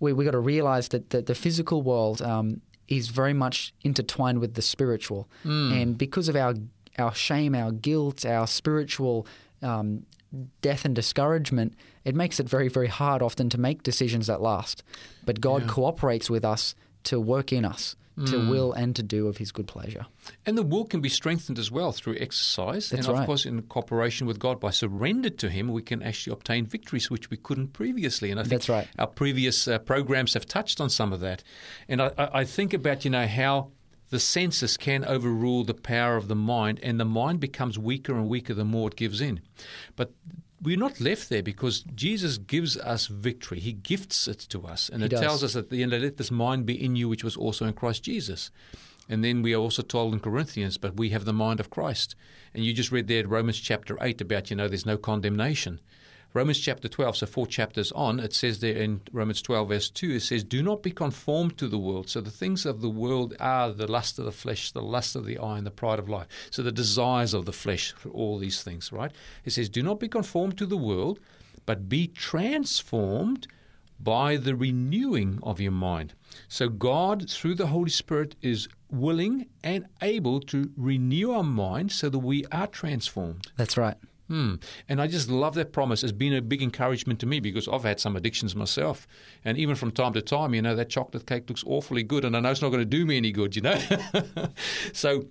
we 0.00 0.12
we 0.12 0.24
got 0.24 0.32
to 0.32 0.38
realize 0.40 0.88
that 0.88 1.10
the, 1.10 1.22
the 1.22 1.34
physical 1.34 1.82
world 1.82 2.20
um, 2.22 2.60
is 2.88 3.08
very 3.08 3.32
much 3.32 3.72
intertwined 3.82 4.40
with 4.40 4.54
the 4.54 4.62
spiritual, 4.62 5.28
and 5.44 5.96
because 5.98 6.28
of 6.28 6.36
our 6.36 6.54
our 6.98 7.14
shame, 7.14 7.54
our 7.54 7.72
guilt, 7.72 8.24
our 8.24 8.46
spiritual 8.46 9.26
um, 9.62 10.04
death 10.60 10.84
and 10.84 10.94
discouragement, 10.94 11.74
it 12.04 12.14
makes 12.14 12.38
it 12.40 12.48
very 12.48 12.68
very 12.68 12.88
hard 12.88 13.22
often 13.22 13.48
to 13.50 13.58
make 13.58 13.82
decisions 13.82 14.26
that 14.26 14.40
last. 14.40 14.82
But 15.24 15.40
God 15.40 15.68
cooperates 15.68 16.28
with 16.28 16.44
us 16.44 16.74
to 17.04 17.20
work 17.20 17.52
in 17.52 17.64
us. 17.64 17.96
To 18.16 18.48
will 18.48 18.72
and 18.72 18.94
to 18.94 19.02
do 19.02 19.26
of 19.26 19.38
His 19.38 19.50
good 19.50 19.66
pleasure. 19.66 20.06
And 20.46 20.56
the 20.56 20.62
will 20.62 20.84
can 20.84 21.00
be 21.00 21.08
strengthened 21.08 21.58
as 21.58 21.72
well 21.72 21.90
through 21.90 22.16
exercise. 22.20 22.90
That's 22.90 23.06
and 23.06 23.12
of 23.12 23.18
right. 23.18 23.26
course, 23.26 23.44
in 23.44 23.62
cooperation 23.62 24.24
with 24.28 24.38
God, 24.38 24.60
by 24.60 24.70
surrender 24.70 25.30
to 25.30 25.50
Him, 25.50 25.72
we 25.72 25.82
can 25.82 26.00
actually 26.00 26.32
obtain 26.32 26.64
victories 26.64 27.10
which 27.10 27.28
we 27.28 27.36
couldn't 27.36 27.72
previously. 27.72 28.30
And 28.30 28.38
I 28.38 28.44
think 28.44 28.50
That's 28.50 28.68
right. 28.68 28.86
our 29.00 29.08
previous 29.08 29.66
uh, 29.66 29.78
programs 29.78 30.34
have 30.34 30.46
touched 30.46 30.80
on 30.80 30.90
some 30.90 31.12
of 31.12 31.18
that. 31.20 31.42
And 31.88 32.00
I, 32.00 32.12
I, 32.16 32.28
I 32.32 32.44
think 32.44 32.72
about, 32.72 33.04
you 33.04 33.10
know, 33.10 33.26
how 33.26 33.72
the 34.10 34.20
senses 34.20 34.76
can 34.76 35.04
overrule 35.04 35.64
the 35.64 35.74
power 35.74 36.16
of 36.16 36.28
the 36.28 36.36
mind, 36.36 36.78
and 36.84 37.00
the 37.00 37.04
mind 37.04 37.40
becomes 37.40 37.80
weaker 37.80 38.14
and 38.14 38.28
weaker 38.28 38.54
the 38.54 38.64
more 38.64 38.88
it 38.88 38.96
gives 38.96 39.20
in. 39.20 39.40
But 39.96 40.12
we're 40.64 40.78
not 40.78 41.00
left 41.00 41.28
there 41.28 41.42
because 41.42 41.82
Jesus 41.94 42.38
gives 42.38 42.76
us 42.78 43.06
victory. 43.06 43.60
He 43.60 43.72
gifts 43.72 44.26
it 44.26 44.38
to 44.48 44.66
us. 44.66 44.88
And 44.88 45.02
He 45.02 45.06
it 45.06 45.10
does. 45.10 45.20
tells 45.20 45.44
us 45.44 45.56
at 45.56 45.70
the 45.70 45.82
end, 45.82 45.92
let 45.92 46.16
this 46.16 46.30
mind 46.30 46.66
be 46.66 46.82
in 46.82 46.96
you, 46.96 47.08
which 47.08 47.22
was 47.22 47.36
also 47.36 47.66
in 47.66 47.74
Christ 47.74 48.02
Jesus. 48.02 48.50
And 49.08 49.22
then 49.22 49.42
we 49.42 49.54
are 49.54 49.58
also 49.58 49.82
told 49.82 50.14
in 50.14 50.20
Corinthians, 50.20 50.78
but 50.78 50.96
we 50.96 51.10
have 51.10 51.26
the 51.26 51.32
mind 51.32 51.60
of 51.60 51.68
Christ. 51.70 52.16
And 52.54 52.64
you 52.64 52.72
just 52.72 52.90
read 52.90 53.06
there 53.06 53.26
Romans 53.26 53.60
chapter 53.60 53.98
8 54.00 54.22
about, 54.22 54.50
you 54.50 54.56
know, 54.56 54.66
there's 54.66 54.86
no 54.86 54.96
condemnation. 54.96 55.80
Romans 56.34 56.58
chapter 56.58 56.88
12, 56.88 57.18
so 57.18 57.26
four 57.26 57.46
chapters 57.46 57.92
on, 57.92 58.18
it 58.18 58.34
says 58.34 58.58
there 58.58 58.76
in 58.76 59.00
Romans 59.12 59.40
12, 59.40 59.68
verse 59.68 59.88
2, 59.88 60.16
it 60.16 60.20
says, 60.20 60.42
Do 60.42 60.64
not 60.64 60.82
be 60.82 60.90
conformed 60.90 61.56
to 61.58 61.68
the 61.68 61.78
world. 61.78 62.10
So 62.10 62.20
the 62.20 62.32
things 62.32 62.66
of 62.66 62.80
the 62.80 62.90
world 62.90 63.36
are 63.38 63.70
the 63.70 63.86
lust 63.86 64.18
of 64.18 64.24
the 64.24 64.32
flesh, 64.32 64.72
the 64.72 64.82
lust 64.82 65.14
of 65.14 65.26
the 65.26 65.38
eye, 65.38 65.58
and 65.58 65.66
the 65.66 65.70
pride 65.70 66.00
of 66.00 66.08
life. 66.08 66.26
So 66.50 66.62
the 66.62 66.72
desires 66.72 67.34
of 67.34 67.44
the 67.46 67.52
flesh, 67.52 67.94
all 68.12 68.38
these 68.38 68.64
things, 68.64 68.90
right? 68.92 69.12
It 69.44 69.52
says, 69.52 69.68
Do 69.68 69.80
not 69.80 70.00
be 70.00 70.08
conformed 70.08 70.58
to 70.58 70.66
the 70.66 70.76
world, 70.76 71.20
but 71.66 71.88
be 71.88 72.08
transformed 72.08 73.46
by 74.00 74.36
the 74.36 74.56
renewing 74.56 75.38
of 75.40 75.60
your 75.60 75.70
mind. 75.70 76.14
So 76.48 76.68
God, 76.68 77.30
through 77.30 77.54
the 77.54 77.68
Holy 77.68 77.90
Spirit, 77.90 78.34
is 78.42 78.66
willing 78.90 79.46
and 79.62 79.86
able 80.02 80.40
to 80.40 80.72
renew 80.76 81.30
our 81.30 81.44
mind 81.44 81.92
so 81.92 82.08
that 82.08 82.18
we 82.18 82.44
are 82.46 82.66
transformed. 82.66 83.52
That's 83.56 83.76
right. 83.76 83.96
Hmm. 84.34 84.56
And 84.88 85.00
I 85.00 85.06
just 85.06 85.30
love 85.30 85.54
that 85.54 85.72
promise. 85.72 86.02
It's 86.02 86.10
been 86.10 86.32
a 86.32 86.42
big 86.42 86.60
encouragement 86.60 87.20
to 87.20 87.26
me 87.26 87.38
because 87.38 87.68
I've 87.68 87.84
had 87.84 88.00
some 88.00 88.16
addictions 88.16 88.56
myself. 88.56 89.06
And 89.44 89.56
even 89.56 89.76
from 89.76 89.92
time 89.92 90.12
to 90.14 90.22
time, 90.22 90.54
you 90.54 90.60
know, 90.60 90.74
that 90.74 90.90
chocolate 90.90 91.24
cake 91.24 91.48
looks 91.48 91.62
awfully 91.64 92.02
good, 92.02 92.24
and 92.24 92.36
I 92.36 92.40
know 92.40 92.50
it's 92.50 92.60
not 92.60 92.70
going 92.70 92.80
to 92.80 92.84
do 92.84 93.06
me 93.06 93.16
any 93.16 93.30
good, 93.30 93.54
you 93.54 93.62
know? 93.62 93.80
so 94.92 95.26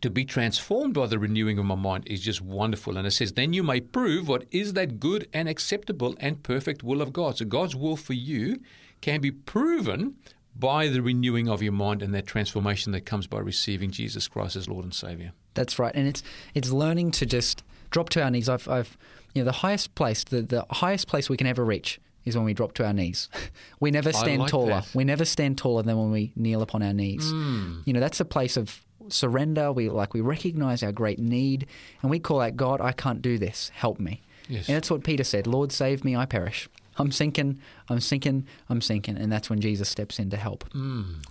to 0.00 0.08
be 0.08 0.24
transformed 0.24 0.94
by 0.94 1.06
the 1.06 1.18
renewing 1.18 1.58
of 1.58 1.66
my 1.66 1.74
mind 1.74 2.04
is 2.06 2.22
just 2.22 2.40
wonderful. 2.40 2.96
And 2.96 3.06
it 3.06 3.10
says, 3.10 3.34
then 3.34 3.52
you 3.52 3.62
may 3.62 3.78
prove 3.78 4.26
what 4.26 4.46
is 4.50 4.72
that 4.72 5.00
good 5.00 5.28
and 5.34 5.46
acceptable 5.46 6.14
and 6.18 6.42
perfect 6.42 6.82
will 6.82 7.02
of 7.02 7.12
God. 7.12 7.36
So 7.36 7.44
God's 7.44 7.76
will 7.76 7.96
for 7.96 8.14
you 8.14 8.58
can 9.02 9.20
be 9.20 9.30
proven 9.30 10.16
by 10.56 10.88
the 10.88 11.02
renewing 11.02 11.46
of 11.46 11.62
your 11.62 11.72
mind 11.72 12.00
and 12.00 12.14
that 12.14 12.26
transformation 12.26 12.92
that 12.92 13.02
comes 13.02 13.26
by 13.26 13.40
receiving 13.40 13.90
Jesus 13.90 14.28
Christ 14.28 14.56
as 14.56 14.66
Lord 14.66 14.84
and 14.84 14.94
Savior. 14.94 15.32
That's 15.52 15.78
right, 15.78 15.94
and 15.94 16.06
it's 16.06 16.22
it's 16.54 16.70
learning 16.70 17.10
to 17.12 17.26
just 17.26 17.62
drop 17.90 18.08
to 18.10 18.22
our 18.22 18.30
knees. 18.30 18.48
I've, 18.48 18.68
I've 18.68 18.96
you 19.34 19.42
know, 19.42 19.46
the 19.46 19.52
highest 19.58 19.94
place, 19.94 20.24
the, 20.24 20.42
the 20.42 20.64
highest 20.70 21.08
place 21.08 21.28
we 21.28 21.36
can 21.36 21.46
ever 21.46 21.64
reach 21.64 22.00
is 22.24 22.36
when 22.36 22.44
we 22.44 22.54
drop 22.54 22.74
to 22.74 22.86
our 22.86 22.92
knees. 22.92 23.28
we 23.80 23.90
never 23.90 24.12
stand 24.12 24.42
like 24.42 24.50
taller. 24.50 24.80
that. 24.80 24.88
We 24.94 25.04
never 25.04 25.24
stand 25.24 25.58
taller 25.58 25.82
than 25.82 25.96
when 25.96 26.10
we 26.10 26.32
kneel 26.36 26.62
upon 26.62 26.82
our 26.82 26.92
knees. 26.92 27.30
Hmm. 27.30 27.80
You 27.84 27.92
know, 27.92 28.00
that's 28.00 28.20
a 28.20 28.24
place 28.24 28.56
of 28.56 28.84
surrender. 29.08 29.72
We 29.72 29.88
like 29.88 30.14
we 30.14 30.20
recognize 30.20 30.82
our 30.82 30.92
great 30.92 31.18
need, 31.18 31.66
and 32.02 32.10
we 32.10 32.18
call 32.18 32.40
out, 32.40 32.56
God, 32.56 32.80
I 32.80 32.92
can't 32.92 33.22
do 33.22 33.38
this. 33.38 33.70
Help 33.74 33.98
me. 33.98 34.22
Yes. 34.48 34.68
And 34.68 34.76
that's 34.76 34.90
what 34.90 35.04
Peter 35.04 35.24
said. 35.24 35.46
Lord, 35.46 35.72
save 35.72 36.04
me. 36.04 36.16
I 36.16 36.26
perish. 36.26 36.68
I'm 36.96 37.12
sinking. 37.12 37.60
I'm 37.88 38.00
sinking. 38.00 38.46
I'm 38.68 38.80
sinking. 38.80 39.16
And 39.16 39.32
that's 39.32 39.48
when 39.48 39.60
Jesus 39.60 39.88
steps 39.88 40.18
in 40.18 40.28
to 40.30 40.36
help. 40.36 40.64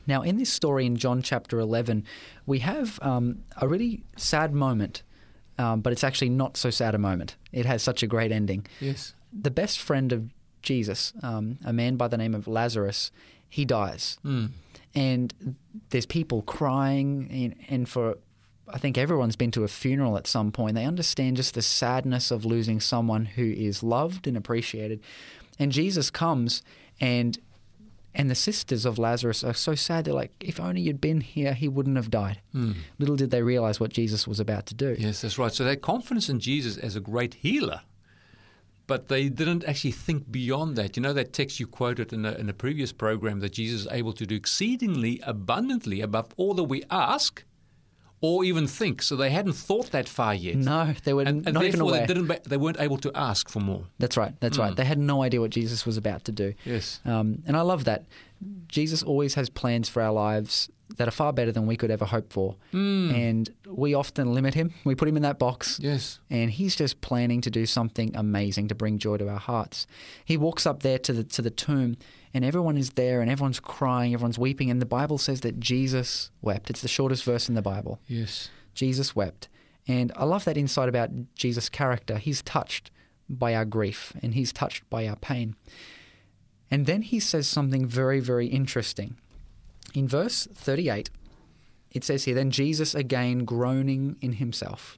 Now, 0.08 0.22
in 0.22 0.38
this 0.38 0.52
story 0.52 0.86
in 0.86 0.96
John 0.96 1.22
chapter 1.22 1.60
11, 1.60 2.06
we 2.46 2.60
have 2.60 2.98
um, 3.02 3.44
a 3.58 3.68
really 3.68 4.02
sad 4.18 4.54
moment, 4.54 5.04
um, 5.60 5.82
but 5.82 5.94
it's 5.94 6.04
actually 6.04 6.30
not 6.30 6.58
so 6.58 6.70
sad 6.72 6.96
a 6.96 6.98
moment. 6.98 7.36
It 7.52 7.66
has 7.66 7.84
such 7.84 8.02
a 8.02 8.08
great 8.08 8.32
ending. 8.32 8.66
Yes. 8.80 9.14
The 9.32 9.52
best 9.52 9.78
friend 9.78 10.12
of 10.12 10.34
Jesus, 10.62 11.14
um, 11.22 11.60
a 11.64 11.74
man 11.74 11.98
by 11.98 12.08
the 12.08 12.18
name 12.18 12.34
of 12.34 12.48
Lazarus, 12.48 13.12
he 13.50 13.66
dies. 13.66 14.18
And 14.96 15.60
there's 15.90 16.06
people 16.06 16.42
crying, 16.44 17.30
and, 17.32 17.56
and 17.70 17.90
for 17.90 18.18
I 18.72 18.78
think 18.78 18.98
everyone's 18.98 19.36
been 19.36 19.52
to 19.52 19.64
a 19.64 19.68
funeral 19.68 20.18
at 20.18 20.28
some 20.28 20.52
point. 20.52 20.76
They 20.76 20.86
understand 20.86 21.38
just 21.38 21.56
the 21.56 21.62
sadness 21.62 22.32
of 22.32 22.46
losing 22.46 22.80
someone 22.80 23.26
who 23.26 23.52
is 23.52 23.84
loved 23.84 24.28
and 24.28 24.38
appreciated. 24.38 25.02
And 25.58 25.72
Jesus 25.72 26.10
comes 26.10 26.62
and 27.02 27.38
And 28.16 28.30
the 28.30 28.36
sisters 28.36 28.86
of 28.86 28.98
Lazarus 28.98 29.44
are 29.44 29.54
so 29.54 29.76
sad. 29.76 30.06
They're 30.06 30.14
like, 30.14 30.34
if 30.40 30.60
only 30.60 30.82
you'd 30.82 31.00
been 31.00 31.22
here, 31.22 31.54
he 31.54 31.68
wouldn't 31.68 31.96
have 31.96 32.10
died. 32.10 32.42
Hmm. 32.52 32.72
Little 32.98 33.16
did 33.16 33.30
they 33.30 33.44
realize 33.44 33.80
what 33.80 33.94
Jesus 33.94 34.28
was 34.28 34.40
about 34.40 34.66
to 34.68 34.74
do. 34.74 34.96
Yes, 34.98 35.22
that's 35.22 35.38
right. 35.38 35.52
So 35.54 35.64
they 35.64 35.72
had 35.72 35.82
confidence 35.82 36.28
in 36.28 36.40
Jesus 36.40 36.78
as 36.78 36.96
a 36.96 37.00
great 37.00 37.36
healer, 37.36 37.82
but 38.88 39.08
they 39.08 39.30
didn't 39.30 39.64
actually 39.66 39.92
think 39.92 40.32
beyond 40.32 40.76
that. 40.76 40.98
You 40.98 41.04
know 41.04 41.14
that 41.14 41.34
text 41.34 41.60
you 41.60 41.68
quoted 41.68 42.12
in 42.12 42.26
a, 42.26 42.32
in 42.34 42.50
a 42.50 42.54
previous 42.54 42.92
program 42.92 43.42
that 43.42 43.54
Jesus 43.54 43.82
is 43.82 43.88
able 43.92 44.14
to 44.14 44.26
do 44.26 44.36
exceedingly 44.36 45.22
abundantly 45.24 46.02
above 46.02 46.34
all 46.36 46.56
that 46.56 46.64
we 46.64 46.84
ask 46.90 47.44
or 48.22 48.44
even 48.44 48.68
think. 48.68 49.02
So 49.02 49.16
they 49.16 49.30
hadn't 49.30 49.54
thought 49.54 49.92
that 49.92 50.10
far 50.10 50.34
yet. 50.34 50.56
No, 50.56 50.94
they 51.04 51.14
were 51.14 51.24
and, 51.24 51.46
and 51.46 51.54
not 51.54 51.64
even 51.64 51.82
aware. 51.82 52.06
they 52.06 52.14
didn't. 52.14 52.44
They 52.44 52.58
weren't 52.58 52.80
able 52.80 52.98
to 52.98 53.12
ask 53.16 53.50
for 53.50 53.60
more. 53.60 53.86
That's 53.98 54.18
right. 54.18 54.34
That's 54.40 54.58
right. 54.58 54.76
They 54.76 54.86
had 54.86 55.00
no 55.00 55.24
idea 55.24 55.42
what 55.42 55.52
Jesus 55.52 55.86
was 55.86 55.98
about 55.98 56.26
to 56.26 56.32
do. 56.32 56.54
Yes. 56.66 57.00
Um, 57.06 57.44
and 57.46 57.56
I 57.56 57.62
love 57.62 57.86
that. 57.86 58.06
Jesus 58.68 59.04
always 59.04 59.34
has 59.36 59.50
plans 59.50 59.90
for 59.90 60.02
our 60.02 60.12
lives 60.12 60.70
that 60.98 61.08
are 61.08 61.12
far 61.12 61.32
better 61.32 61.52
than 61.52 61.68
we 61.68 61.78
could 61.78 61.92
ever 61.92 62.06
hope 62.06 62.34
for. 62.34 62.56
Hmm. 62.72 63.12
And 63.14 63.50
we 63.68 63.94
often 63.94 64.34
limit 64.34 64.54
him. 64.56 64.74
We 64.84 64.96
put 64.96 65.08
him 65.08 65.18
in 65.18 65.24
that 65.24 65.38
box. 65.38 65.80
Yes. 65.82 66.20
And 66.30 66.50
he's 66.50 66.76
just 66.76 67.02
planning 67.02 67.42
to 67.42 67.52
do 67.52 67.66
something 67.66 68.16
amazing 68.16 68.70
to 68.70 68.76
bring 68.76 68.98
joy 68.98 69.18
to 69.18 69.30
our 69.30 69.40
hearts. 69.40 69.86
He 70.26 70.36
walks 70.38 70.66
up 70.66 70.82
there 70.82 70.98
to 71.00 71.14
the 71.14 71.24
to 71.24 71.42
the 71.42 71.52
tomb 71.52 71.98
and 72.34 72.44
everyone 72.44 72.78
is 72.78 72.92
there 72.92 73.22
and 73.22 73.30
everyone's 73.30 73.60
crying, 73.60 74.14
everyone's 74.14 74.40
weeping 74.40 74.70
and 74.72 74.82
the 74.82 74.86
Bible 74.86 75.18
says 75.18 75.42
that 75.42 75.60
Jesus 75.60 76.32
wept. 76.42 76.70
It's 76.70 76.82
the 76.82 76.88
shortest 76.88 77.24
verse 77.24 77.50
in 77.50 77.56
the 77.56 77.62
Bible. 77.62 78.00
Yes. 78.08 78.50
Jesus 78.74 79.16
wept. 79.16 79.48
And 79.88 80.12
I 80.16 80.24
love 80.24 80.46
that 80.46 80.58
insight 80.58 80.90
about 80.90 81.10
Jesus' 81.36 81.70
character. 81.70 82.18
He's 82.18 82.42
touched 82.42 82.92
by 83.30 83.54
our 83.54 83.66
grief 83.66 84.14
and 84.22 84.34
he's 84.34 84.52
touched 84.52 84.90
by 84.90 85.08
our 85.08 85.16
pain. 85.16 85.56
And 86.72 86.86
then 86.86 87.02
he 87.02 87.20
says 87.20 87.48
something 87.48 87.86
very, 87.86 88.20
very 88.20 88.48
interesting. 88.48 89.18
In 89.94 90.08
verse 90.08 90.48
38, 90.54 91.10
it 91.92 92.04
says 92.04 92.26
here 92.26 92.36
Then 92.36 92.52
Jesus, 92.52 92.94
again 92.94 93.46
groaning 93.46 94.18
in 94.22 94.34
himself, 94.34 94.98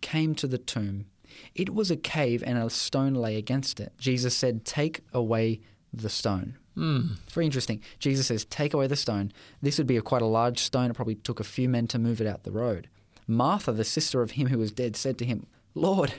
came 0.00 0.34
to 0.36 0.46
the 0.46 0.58
tomb. 0.58 1.06
It 1.54 1.74
was 1.74 1.90
a 1.90 1.96
cave 1.96 2.42
and 2.46 2.56
a 2.56 2.70
stone 2.70 3.14
lay 3.14 3.36
against 3.36 3.80
it. 3.80 3.92
Jesus 3.98 4.36
said, 4.36 4.64
Take 4.64 5.00
away 5.12 5.60
the 5.92 6.08
stone. 6.08 6.56
Hmm. 6.74 7.12
It's 7.24 7.34
very 7.34 7.46
interesting. 7.46 7.80
Jesus 7.98 8.26
says, 8.26 8.44
Take 8.44 8.74
away 8.74 8.86
the 8.86 8.96
stone. 8.96 9.32
This 9.62 9.78
would 9.78 9.86
be 9.86 9.96
a 9.96 10.02
quite 10.02 10.22
a 10.22 10.26
large 10.26 10.58
stone. 10.58 10.90
It 10.90 10.94
probably 10.94 11.16
took 11.16 11.40
a 11.40 11.44
few 11.44 11.68
men 11.68 11.86
to 11.88 11.98
move 11.98 12.20
it 12.20 12.26
out 12.26 12.44
the 12.44 12.50
road. 12.50 12.88
Martha, 13.26 13.72
the 13.72 13.84
sister 13.84 14.22
of 14.22 14.32
him 14.32 14.48
who 14.48 14.58
was 14.58 14.72
dead, 14.72 14.96
said 14.96 15.18
to 15.18 15.24
him, 15.24 15.46
Lord, 15.74 16.14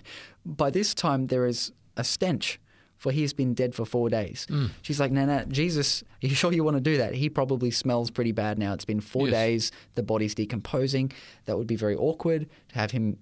by 0.45 0.69
this 0.69 0.93
time 0.93 1.27
there 1.27 1.45
is 1.45 1.71
a 1.97 2.03
stench, 2.03 2.59
for 2.97 3.11
he 3.11 3.21
has 3.21 3.33
been 3.33 3.53
dead 3.53 3.75
for 3.75 3.85
four 3.85 4.09
days. 4.09 4.47
She's 4.81 4.99
like, 4.99 5.11
No, 5.11 5.25
no, 5.25 5.43
Jesus, 5.47 6.03
are 6.23 6.27
you 6.27 6.35
sure 6.35 6.51
you 6.53 6.63
want 6.63 6.77
to 6.77 6.81
do 6.81 6.97
that? 6.97 7.13
He 7.13 7.29
probably 7.29 7.71
smells 7.71 8.09
pretty 8.11 8.31
bad 8.31 8.57
now. 8.57 8.73
It's 8.73 8.85
been 8.85 9.01
four 9.01 9.27
Yes. 9.27 9.33
days. 9.33 9.71
The 9.95 10.03
body's 10.03 10.33
decomposing. 10.35 11.11
That 11.45 11.57
would 11.57 11.67
be 11.67 11.75
very 11.75 11.95
awkward 11.95 12.47
to 12.69 12.75
have 12.75 12.91
him, 12.91 13.17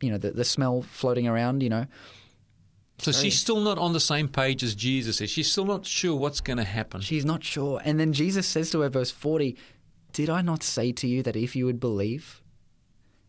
you 0.00 0.10
know, 0.10 0.18
the, 0.18 0.30
the 0.32 0.44
smell 0.44 0.82
floating 0.82 1.26
around, 1.26 1.62
you 1.62 1.68
know. 1.70 1.86
So 2.98 3.12
she's 3.12 3.38
still 3.38 3.60
not 3.60 3.76
on 3.76 3.92
the 3.92 4.00
same 4.00 4.26
page 4.26 4.62
as 4.62 4.74
Jesus 4.74 5.20
is. 5.20 5.28
She's 5.28 5.50
still 5.50 5.66
not 5.66 5.84
sure 5.84 6.16
what's 6.16 6.40
going 6.40 6.56
to 6.56 6.64
happen. 6.64 7.02
She's 7.02 7.26
not 7.26 7.44
sure. 7.44 7.80
And 7.84 8.00
then 8.00 8.14
Jesus 8.14 8.46
says 8.46 8.70
to 8.70 8.80
her, 8.80 8.88
verse 8.88 9.10
40, 9.10 9.54
Did 10.14 10.30
I 10.30 10.40
not 10.40 10.62
say 10.62 10.92
to 10.92 11.06
you 11.06 11.22
that 11.22 11.36
if 11.36 11.54
you 11.54 11.66
would 11.66 11.78
believe, 11.78 12.40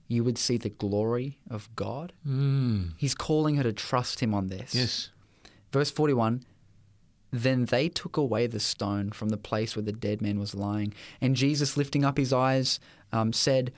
you 0.08 0.24
would 0.24 0.38
see 0.38 0.56
the 0.58 0.70
glory 0.70 1.40
of 1.50 1.68
God? 1.76 2.14
Mm. 2.26 2.94
He's 2.96 3.14
calling 3.14 3.56
her 3.58 3.64
to 3.64 3.74
trust 3.74 4.22
him 4.22 4.34
on 4.34 4.48
this. 4.48 4.74
Yes. 4.74 5.10
Verse 5.78 5.92
41 5.92 6.44
Then 7.30 7.66
they 7.66 7.88
took 7.88 8.18
away 8.18 8.48
the 8.48 8.60
stone 8.60 9.12
from 9.12 9.30
the 9.30 9.38
place 9.38 9.76
where 9.76 9.84
the 9.84 9.92
dead 9.92 10.24
man 10.24 10.40
was 10.40 10.56
lying. 10.56 10.92
And 11.22 11.36
Jesus, 11.36 11.78
lifting 11.78 12.04
up 12.04 12.18
his 12.18 12.34
eyes, 12.34 12.80
um, 13.12 13.32
said, 13.32 13.72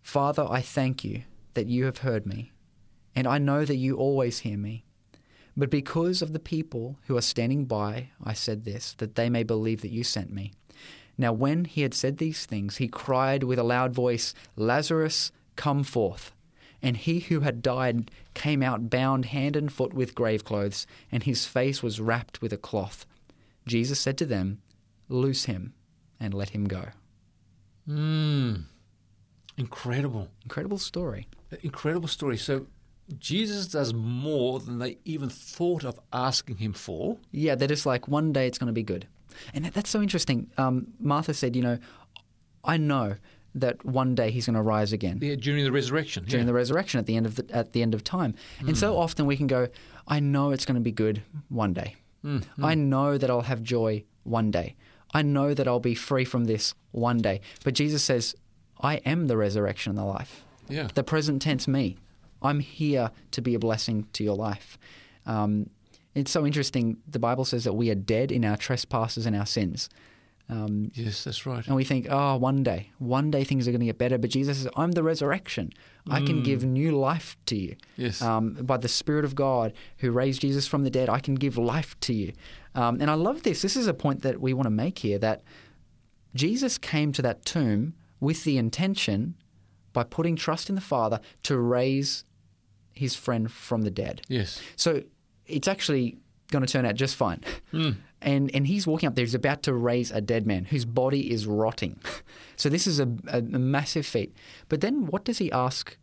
Father, 0.00 0.46
I 0.48 0.62
thank 0.62 1.04
you 1.04 1.24
that 1.52 1.66
you 1.66 1.84
have 1.84 1.98
heard 1.98 2.24
me, 2.24 2.52
and 3.14 3.26
I 3.26 3.36
know 3.36 3.66
that 3.66 3.76
you 3.76 3.98
always 3.98 4.38
hear 4.38 4.56
me. 4.56 4.86
But 5.54 5.68
because 5.68 6.22
of 6.22 6.32
the 6.32 6.38
people 6.38 6.96
who 7.06 7.18
are 7.18 7.20
standing 7.20 7.66
by, 7.66 8.08
I 8.24 8.32
said 8.32 8.64
this, 8.64 8.94
that 8.94 9.14
they 9.14 9.28
may 9.28 9.42
believe 9.42 9.82
that 9.82 9.92
you 9.92 10.04
sent 10.04 10.32
me. 10.32 10.54
Now, 11.18 11.34
when 11.34 11.66
he 11.66 11.82
had 11.82 11.92
said 11.92 12.16
these 12.16 12.46
things, 12.46 12.78
he 12.78 12.88
cried 12.88 13.42
with 13.42 13.58
a 13.58 13.62
loud 13.62 13.92
voice, 13.92 14.32
Lazarus, 14.56 15.32
come 15.54 15.84
forth. 15.84 16.32
And 16.86 16.96
he 16.96 17.18
who 17.18 17.40
had 17.40 17.62
died 17.62 18.12
came 18.34 18.62
out 18.62 18.88
bound 18.88 19.24
hand 19.24 19.56
and 19.56 19.72
foot 19.72 19.92
with 19.92 20.14
grave 20.14 20.44
clothes, 20.44 20.86
and 21.10 21.24
his 21.24 21.44
face 21.44 21.82
was 21.82 22.00
wrapped 22.00 22.40
with 22.40 22.52
a 22.52 22.56
cloth. 22.56 23.04
Jesus 23.66 23.98
said 23.98 24.16
to 24.18 24.24
them, 24.24 24.62
Loose 25.08 25.46
him 25.46 25.74
and 26.20 26.32
let 26.32 26.50
him 26.50 26.66
go. 26.66 26.84
Mm. 27.88 28.66
Incredible. 29.56 30.28
Incredible 30.44 30.78
story. 30.78 31.26
Incredible 31.62 32.06
story. 32.06 32.36
So 32.36 32.68
Jesus 33.18 33.66
does 33.66 33.92
more 33.92 34.60
than 34.60 34.78
they 34.78 34.98
even 35.04 35.28
thought 35.28 35.82
of 35.82 35.98
asking 36.12 36.58
him 36.58 36.72
for. 36.72 37.18
Yeah, 37.32 37.56
they're 37.56 37.66
just 37.66 37.84
like, 37.84 38.06
one 38.06 38.32
day 38.32 38.46
it's 38.46 38.58
going 38.58 38.68
to 38.68 38.72
be 38.72 38.84
good. 38.84 39.08
And 39.52 39.64
that's 39.64 39.90
so 39.90 40.00
interesting. 40.00 40.52
Um, 40.56 40.86
Martha 41.00 41.34
said, 41.34 41.56
You 41.56 41.62
know, 41.62 41.78
I 42.62 42.76
know 42.76 43.16
that 43.56 43.84
one 43.84 44.14
day 44.14 44.30
he's 44.30 44.46
going 44.46 44.54
to 44.54 44.62
rise 44.62 44.92
again. 44.92 45.18
Yeah, 45.20 45.34
during 45.34 45.64
the 45.64 45.72
resurrection. 45.72 46.24
during 46.24 46.44
yeah. 46.44 46.46
the 46.46 46.54
resurrection 46.54 47.00
at 47.00 47.06
the 47.06 47.16
end 47.16 47.26
of 47.26 47.36
the 47.36 47.46
at 47.50 47.72
the 47.72 47.82
end 47.82 47.94
of 47.94 48.04
time. 48.04 48.34
And 48.60 48.76
so 48.76 48.92
hmm. 48.92 48.98
often 48.98 49.26
we 49.26 49.36
can 49.36 49.46
go, 49.46 49.68
I 50.06 50.20
know 50.20 50.50
it's 50.50 50.64
going 50.64 50.76
to 50.76 50.80
be 50.80 50.92
good 50.92 51.22
one 51.48 51.72
day. 51.72 51.96
Hmm, 52.22 52.38
hmm. 52.38 52.64
I 52.64 52.74
know 52.74 53.18
that 53.18 53.30
I'll 53.30 53.42
have 53.42 53.62
joy 53.62 54.04
one 54.24 54.50
day. 54.50 54.76
I 55.14 55.22
know 55.22 55.54
that 55.54 55.66
I'll 55.66 55.80
be 55.80 55.94
free 55.94 56.24
from 56.24 56.44
this 56.44 56.74
one 56.92 57.18
day. 57.18 57.40
But 57.64 57.74
Jesus 57.74 58.02
says, 58.02 58.34
I 58.80 58.96
am 58.96 59.26
the 59.26 59.36
resurrection 59.36 59.90
and 59.90 59.98
the 59.98 60.04
life. 60.04 60.44
yeah. 60.68 60.88
The 60.94 61.04
present 61.04 61.40
tense 61.40 61.66
me. 61.66 61.96
I'm 62.42 62.60
here 62.60 63.10
to 63.30 63.40
be 63.40 63.54
a 63.54 63.58
blessing 63.58 64.06
to 64.12 64.22
your 64.22 64.36
life. 64.36 64.78
Um, 65.24 65.70
it's 66.14 66.30
so 66.30 66.46
interesting. 66.46 66.98
The 67.08 67.18
Bible 67.18 67.44
says 67.44 67.64
that 67.64 67.72
we 67.72 67.90
are 67.90 67.94
dead 67.94 68.30
in 68.30 68.44
our 68.44 68.56
trespasses 68.56 69.26
and 69.26 69.34
our 69.34 69.46
sins. 69.46 69.88
Um, 70.48 70.90
Yes, 70.94 71.24
that's 71.24 71.44
right. 71.44 71.66
and 71.66 71.74
we 71.74 71.82
think, 71.82 72.06
oh, 72.08 72.36
one 72.36 72.62
day, 72.62 72.90
one 72.98 73.30
day 73.32 73.42
things 73.42 73.66
are 73.66 73.72
going 73.72 73.80
to 73.80 73.86
get 73.86 73.98
better. 73.98 74.16
But 74.16 74.30
Jesus 74.30 74.58
says, 74.58 74.68
I'm 74.76 74.92
the 74.92 75.02
resurrection. 75.02 75.72
I 76.08 76.20
can 76.20 76.44
give 76.44 76.62
new 76.64 76.92
life 76.92 77.36
to 77.46 77.56
you. 77.56 77.74
Yes. 77.96 78.22
Um, 78.22 78.52
by 78.54 78.76
the 78.76 78.86
Spirit 78.88 79.24
of 79.24 79.34
God 79.34 79.72
who 79.98 80.12
raised 80.12 80.40
Jesus 80.42 80.66
from 80.68 80.84
the 80.84 80.90
dead, 80.90 81.08
I 81.08 81.18
can 81.18 81.34
give 81.34 81.58
life 81.58 81.98
to 82.00 82.14
you. 82.14 82.32
Um, 82.76 83.00
and 83.00 83.10
I 83.10 83.14
love 83.14 83.42
this. 83.42 83.60
This 83.62 83.76
is 83.76 83.88
a 83.88 83.94
point 83.94 84.22
that 84.22 84.40
we 84.40 84.54
want 84.54 84.66
to 84.66 84.70
make 84.70 85.00
here 85.00 85.18
that 85.18 85.42
Jesus 86.34 86.78
came 86.78 87.12
to 87.12 87.22
that 87.22 87.44
tomb 87.44 87.94
with 88.20 88.44
the 88.44 88.56
intention, 88.56 89.34
by 89.92 90.04
putting 90.04 90.36
trust 90.36 90.68
in 90.68 90.74
the 90.74 90.80
Father, 90.80 91.20
to 91.42 91.58
raise 91.58 92.24
his 92.92 93.14
friend 93.16 93.50
from 93.50 93.82
the 93.82 93.90
dead. 93.90 94.22
Yes. 94.28 94.60
So 94.76 95.02
it's 95.46 95.66
actually 95.68 96.18
going 96.50 96.64
to 96.64 96.70
turn 96.72 96.86
out 96.86 96.94
just 96.94 97.16
fine. 97.16 97.42
Hmm. 97.70 97.90
And 98.22 98.50
and 98.54 98.66
he's 98.66 98.86
walking 98.86 99.06
up 99.06 99.14
there. 99.14 99.24
He's 99.24 99.34
about 99.34 99.62
to 99.64 99.74
raise 99.74 100.10
a 100.10 100.20
dead 100.20 100.46
man 100.46 100.64
whose 100.64 100.84
body 100.84 101.30
is 101.30 101.46
rotting. 101.46 101.98
So 102.58 102.70
this 102.70 102.86
is 102.86 102.98
a, 102.98 103.06
a, 103.28 103.40
a 103.40 103.58
massive 103.58 104.06
feat. 104.06 104.34
But 104.70 104.80
then 104.80 105.04
what 105.04 105.26
does 105.26 105.36
he 105.36 105.52
ask 105.52 105.98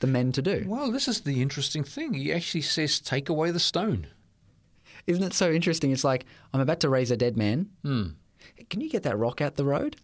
the 0.00 0.08
men 0.08 0.32
to 0.32 0.42
do? 0.42 0.64
Well, 0.66 0.90
this 0.90 1.06
is 1.06 1.20
the 1.20 1.40
interesting 1.40 1.84
thing. 1.84 2.14
He 2.14 2.32
actually 2.32 2.62
says, 2.62 2.98
take 2.98 3.28
away 3.28 3.52
the 3.52 3.60
stone. 3.60 4.08
Isn't 5.06 5.22
it 5.22 5.34
so 5.34 5.50
interesting? 5.52 5.92
It's 5.92 6.02
like 6.02 6.24
I'm 6.52 6.60
about 6.60 6.80
to 6.80 6.88
raise 6.88 7.12
a 7.12 7.16
dead 7.16 7.36
man. 7.36 7.70
Hmm. 7.82 8.06
Can 8.68 8.80
you 8.80 8.90
get 8.90 9.04
that 9.04 9.16
rock 9.16 9.40
out 9.40 9.54
the 9.54 9.64
road? 9.64 9.96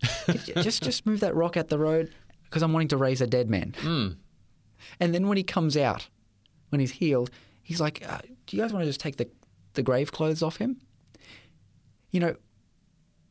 just 0.57 0.83
just 0.83 1.07
move 1.07 1.21
that 1.21 1.35
rock 1.35 1.57
out 1.57 1.69
the 1.69 1.79
road 1.79 2.13
because 2.45 2.63
I'm 2.63 2.73
wanting 2.73 2.89
to 2.89 2.97
raise 2.97 3.21
a 3.21 3.27
dead 3.27 3.51
man. 3.51 3.75
Hmm. 3.79 4.09
And 5.01 5.15
then 5.15 5.27
when 5.29 5.37
he 5.37 5.43
comes 5.43 5.77
out, 5.77 6.09
when 6.69 6.81
he's 6.81 6.93
healed, 6.93 7.31
he's 7.63 7.81
like, 7.81 8.05
uh, 8.09 8.19
"Do 8.53 8.59
you 8.59 8.63
guys 8.63 8.71
want 8.71 8.83
to 8.83 8.87
just 8.87 9.01
take 9.01 9.17
the 9.17 9.31
the 9.73 9.83
grave 9.83 10.13
clothes 10.13 10.43
off 10.43 10.59
him?" 10.59 10.77
You 12.11 12.21
know, 12.21 12.37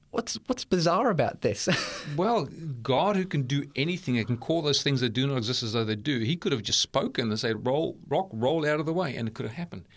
what's 0.09 0.39
what's 0.47 0.65
bizarre 0.65 1.11
about 1.11 1.41
this? 1.41 1.69
Well, 2.17 2.49
God, 2.81 3.15
who 3.15 3.25
can 3.25 3.43
do 3.43 3.69
anything, 3.75 4.17
and 4.17 4.25
can 4.25 4.37
call 4.37 4.63
those 4.63 4.81
things 4.81 4.99
that 5.01 5.09
do 5.11 5.27
not 5.27 5.37
exist 5.37 5.61
as 5.61 5.73
though 5.73 5.85
they 5.85 5.95
do, 5.95 6.19
He 6.19 6.35
could 6.35 6.51
have 6.51 6.63
just 6.63 6.81
spoken 6.81 7.29
and 7.29 7.39
said, 7.39 7.67
"Roll, 7.67 7.99
rock, 8.07 8.29
roll 8.33 8.67
out 8.67 8.79
of 8.79 8.87
the 8.87 8.93
way," 8.93 9.15
and 9.15 9.27
it 9.27 9.35
could 9.35 9.45
have 9.45 9.55
happened. 9.55 9.87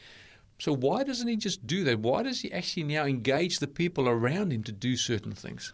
So 0.58 0.74
why 0.74 1.02
doesn't 1.02 1.26
He 1.26 1.36
just 1.36 1.66
do 1.66 1.82
that? 1.84 2.00
Why 2.00 2.22
does 2.22 2.42
He 2.42 2.52
actually 2.52 2.82
now 2.82 3.06
engage 3.06 3.60
the 3.60 3.66
people 3.66 4.06
around 4.06 4.52
Him 4.52 4.62
to 4.64 4.72
do 4.72 4.96
certain 4.98 5.32
things? 5.32 5.72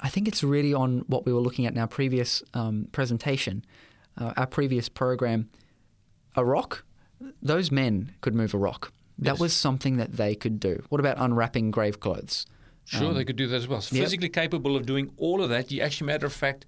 I 0.00 0.08
think 0.08 0.28
it's 0.28 0.44
really 0.44 0.72
on 0.72 1.00
what 1.08 1.26
we 1.26 1.32
were 1.32 1.40
looking 1.40 1.66
at 1.66 1.72
in 1.72 1.78
our 1.78 1.88
previous 1.88 2.44
um, 2.54 2.86
presentation, 2.92 3.64
uh, 4.16 4.32
our 4.36 4.46
previous 4.46 4.88
program. 4.88 5.50
A 6.36 6.44
rock, 6.44 6.84
those 7.42 7.70
men 7.70 8.12
could 8.20 8.34
move 8.34 8.54
a 8.54 8.58
rock. 8.58 8.92
That 9.18 9.32
Yes. 9.32 9.40
was 9.40 9.52
something 9.52 9.96
that 9.98 10.16
they 10.16 10.34
could 10.34 10.58
do. 10.58 10.82
What 10.88 10.98
about 11.00 11.18
unwrapping 11.18 11.70
grave 11.70 12.00
clothes? 12.00 12.46
Sure, 12.86 13.12
they 13.12 13.24
could 13.24 13.36
do 13.36 13.46
that 13.46 13.56
as 13.56 13.68
well. 13.68 13.78
yep. 13.80 14.02
Physically 14.04 14.28
capable 14.30 14.76
of 14.76 14.86
doing 14.86 15.12
all 15.16 15.42
of 15.42 15.50
that. 15.50 15.70
You 15.70 15.82
actually, 15.82 16.06
matter 16.06 16.26
of 16.26 16.32
fact, 16.32 16.64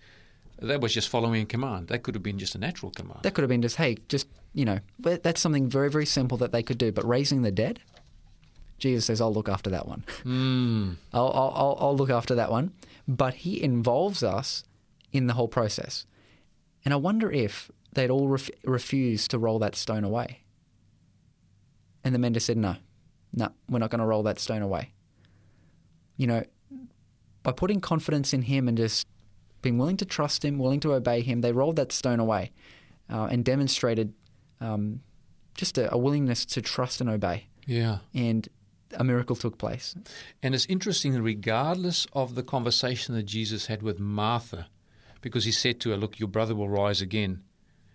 that 0.61 0.80
was 0.80 0.92
just 0.94 1.09
following 1.09 1.42
a 1.42 1.47
command. 1.47 1.88
That 1.88 2.02
could 2.02 2.14
have 2.14 2.23
been 2.23 2.38
just 2.38 2.54
a 2.54 2.59
natural 2.59 2.92
command. 2.92 3.21
That 3.23 3.35
could 3.35 3.42
have 3.42 3.49
been 3.49 3.62
just, 3.62 3.76
hey, 3.76 3.97
just, 4.09 4.28
you 4.52 4.64
know, 4.64 4.78
that's 5.00 5.40
something 5.40 5.68
very, 5.68 5.90
very 5.90 6.06
simple 6.06 6.37
that 6.38 6.52
they 6.52 6.62
could 6.62 6.78
do. 6.78 6.92
But 6.92 7.06
raising 7.09 7.42
the 7.42 7.50
dead, 7.50 7.80
Jesus 8.78 9.06
says, 9.06 9.21
I'll 9.21 9.32
look 9.32 9.49
after 9.49 9.71
that 9.71 9.88
one. 9.88 10.04
Mm. 10.25 10.97
I'll, 11.12 11.32
I'll, 11.32 11.76
I'll, 11.80 11.97
look 11.97 12.11
after 12.11 12.35
that 12.37 12.50
one. 12.50 12.73
But 13.09 13.35
he 13.35 13.61
involves 13.62 14.23
us 14.23 14.62
in 15.12 15.26
the 15.26 15.35
whole 15.35 15.49
process. 15.49 16.06
And 16.85 16.92
I 16.92 16.99
wonder 16.99 17.30
if 17.32 17.71
they'd 17.92 18.11
all 18.11 18.28
ref- 18.28 18.50
refused 18.64 19.30
to 19.32 19.38
roll 19.38 19.59
that 19.61 19.75
stone 19.75 20.04
away. 20.04 20.41
And 22.04 22.14
the 22.14 22.18
men 22.18 22.35
just 22.35 22.47
said, 22.47 22.56
no, 22.56 22.76
no, 23.32 23.49
we're 23.68 23.78
not 23.78 23.90
going 23.90 24.00
to 24.00 24.06
roll 24.06 24.23
that 24.25 24.38
stone 24.38 24.62
away. 24.62 24.92
You 26.16 26.26
know, 26.26 26.44
by 27.42 27.52
putting 27.52 27.80
confidence 27.80 28.32
in 28.32 28.42
him 28.42 28.68
and 28.68 28.76
just 28.76 29.06
being 29.62 29.78
willing 29.78 29.97
to 29.99 30.04
trust 30.04 30.44
him, 30.44 30.59
willing 30.59 30.80
to 30.80 30.92
obey 30.92 31.21
him, 31.23 31.40
they 31.40 31.52
rolled 31.52 31.76
that 31.76 31.92
stone 31.92 32.21
away 32.21 32.50
uh, 33.11 33.28
and 33.30 33.44
demonstrated 33.44 34.12
um, 34.61 35.00
just 35.54 35.78
a, 35.78 35.92
a 35.92 35.99
willingness 35.99 36.44
to 36.47 36.62
trust 36.62 37.00
and 37.00 37.09
obey. 37.09 37.47
Yeah. 37.66 37.99
And 38.14 38.49
a 38.94 39.04
miracle 39.04 39.37
took 39.37 39.59
place. 39.59 39.94
And 40.42 40.54
it's 40.54 40.66
interesting, 40.66 41.21
regardless 41.23 42.06
of 42.12 42.35
the 42.35 42.42
conversation 42.42 43.14
that 43.14 43.25
Jesus 43.25 43.66
had 43.66 43.82
with 43.82 43.99
Martha, 43.99 44.68
because 45.21 45.44
he 45.44 45.52
said 45.52 45.80
to 45.80 45.90
her, 45.90 45.97
Look, 45.97 46.18
your 46.18 46.28
brother 46.28 46.54
will 46.54 46.68
rise 46.68 47.00
again. 47.00 47.42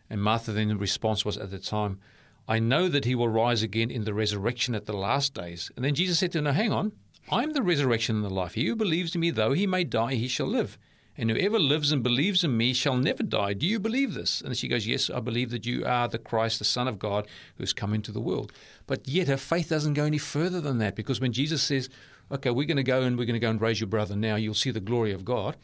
And 0.09 0.21
Martha 0.21 0.51
then, 0.51 0.69
the 0.69 0.77
response 0.77 1.25
was 1.25 1.37
at 1.37 1.51
the 1.51 1.59
time, 1.59 1.99
I 2.47 2.59
know 2.59 2.87
that 2.87 3.05
he 3.05 3.15
will 3.15 3.27
rise 3.27 3.61
again 3.61 3.91
in 3.91 4.05
the 4.05 4.13
resurrection 4.13 4.73
at 4.73 4.85
the 4.85 4.95
last 4.95 5.33
days. 5.33 5.69
And 5.75 5.83
then 5.83 5.95
Jesus 5.95 6.19
said 6.19 6.31
to 6.31 6.37
her, 6.37 6.43
No, 6.43 6.51
hang 6.51 6.71
on. 6.71 6.93
I'm 7.29 7.51
the 7.51 7.61
resurrection 7.61 8.15
and 8.15 8.25
the 8.25 8.29
life. 8.29 8.53
He 8.53 8.67
who 8.67 8.75
believes 8.75 9.13
in 9.13 9.21
me, 9.21 9.31
though 9.31 9.51
he 9.51 9.67
may 9.67 9.83
die, 9.83 10.13
he 10.13 10.29
shall 10.29 10.47
live. 10.47 10.77
And 11.17 11.29
whoever 11.31 11.59
lives 11.59 11.91
and 11.91 12.03
believes 12.03 12.43
in 12.43 12.55
me 12.55 12.73
shall 12.73 12.95
never 12.95 13.23
die. 13.23 13.53
Do 13.53 13.65
you 13.65 13.79
believe 13.79 14.13
this? 14.13 14.39
And 14.39 14.55
she 14.55 14.67
goes, 14.67 14.87
Yes, 14.87 15.09
I 15.09 15.19
believe 15.19 15.49
that 15.49 15.65
you 15.65 15.83
are 15.85 16.07
the 16.07 16.19
Christ, 16.19 16.59
the 16.59 16.65
Son 16.65 16.87
of 16.87 16.99
God, 16.99 17.27
who 17.57 17.63
has 17.63 17.73
come 17.73 17.93
into 17.93 18.11
the 18.11 18.21
world. 18.21 18.53
But 18.85 19.07
yet 19.07 19.27
her 19.27 19.37
faith 19.37 19.69
doesn't 19.69 19.95
go 19.95 20.05
any 20.05 20.19
further 20.19 20.61
than 20.61 20.77
that 20.77 20.95
because 20.95 21.19
when 21.19 21.33
Jesus 21.33 21.63
says, 21.63 21.89
Okay, 22.31 22.51
we're 22.51 22.67
going 22.67 22.77
to 22.77 22.83
go 22.83 23.01
and 23.01 23.17
we're 23.17 23.25
going 23.25 23.33
to 23.33 23.39
go 23.39 23.49
and 23.49 23.59
raise 23.59 23.79
your 23.79 23.87
brother 23.87 24.15
now, 24.15 24.35
you'll 24.35 24.53
see 24.53 24.71
the 24.71 24.79
glory 24.79 25.11
of 25.11 25.25
God. 25.25 25.57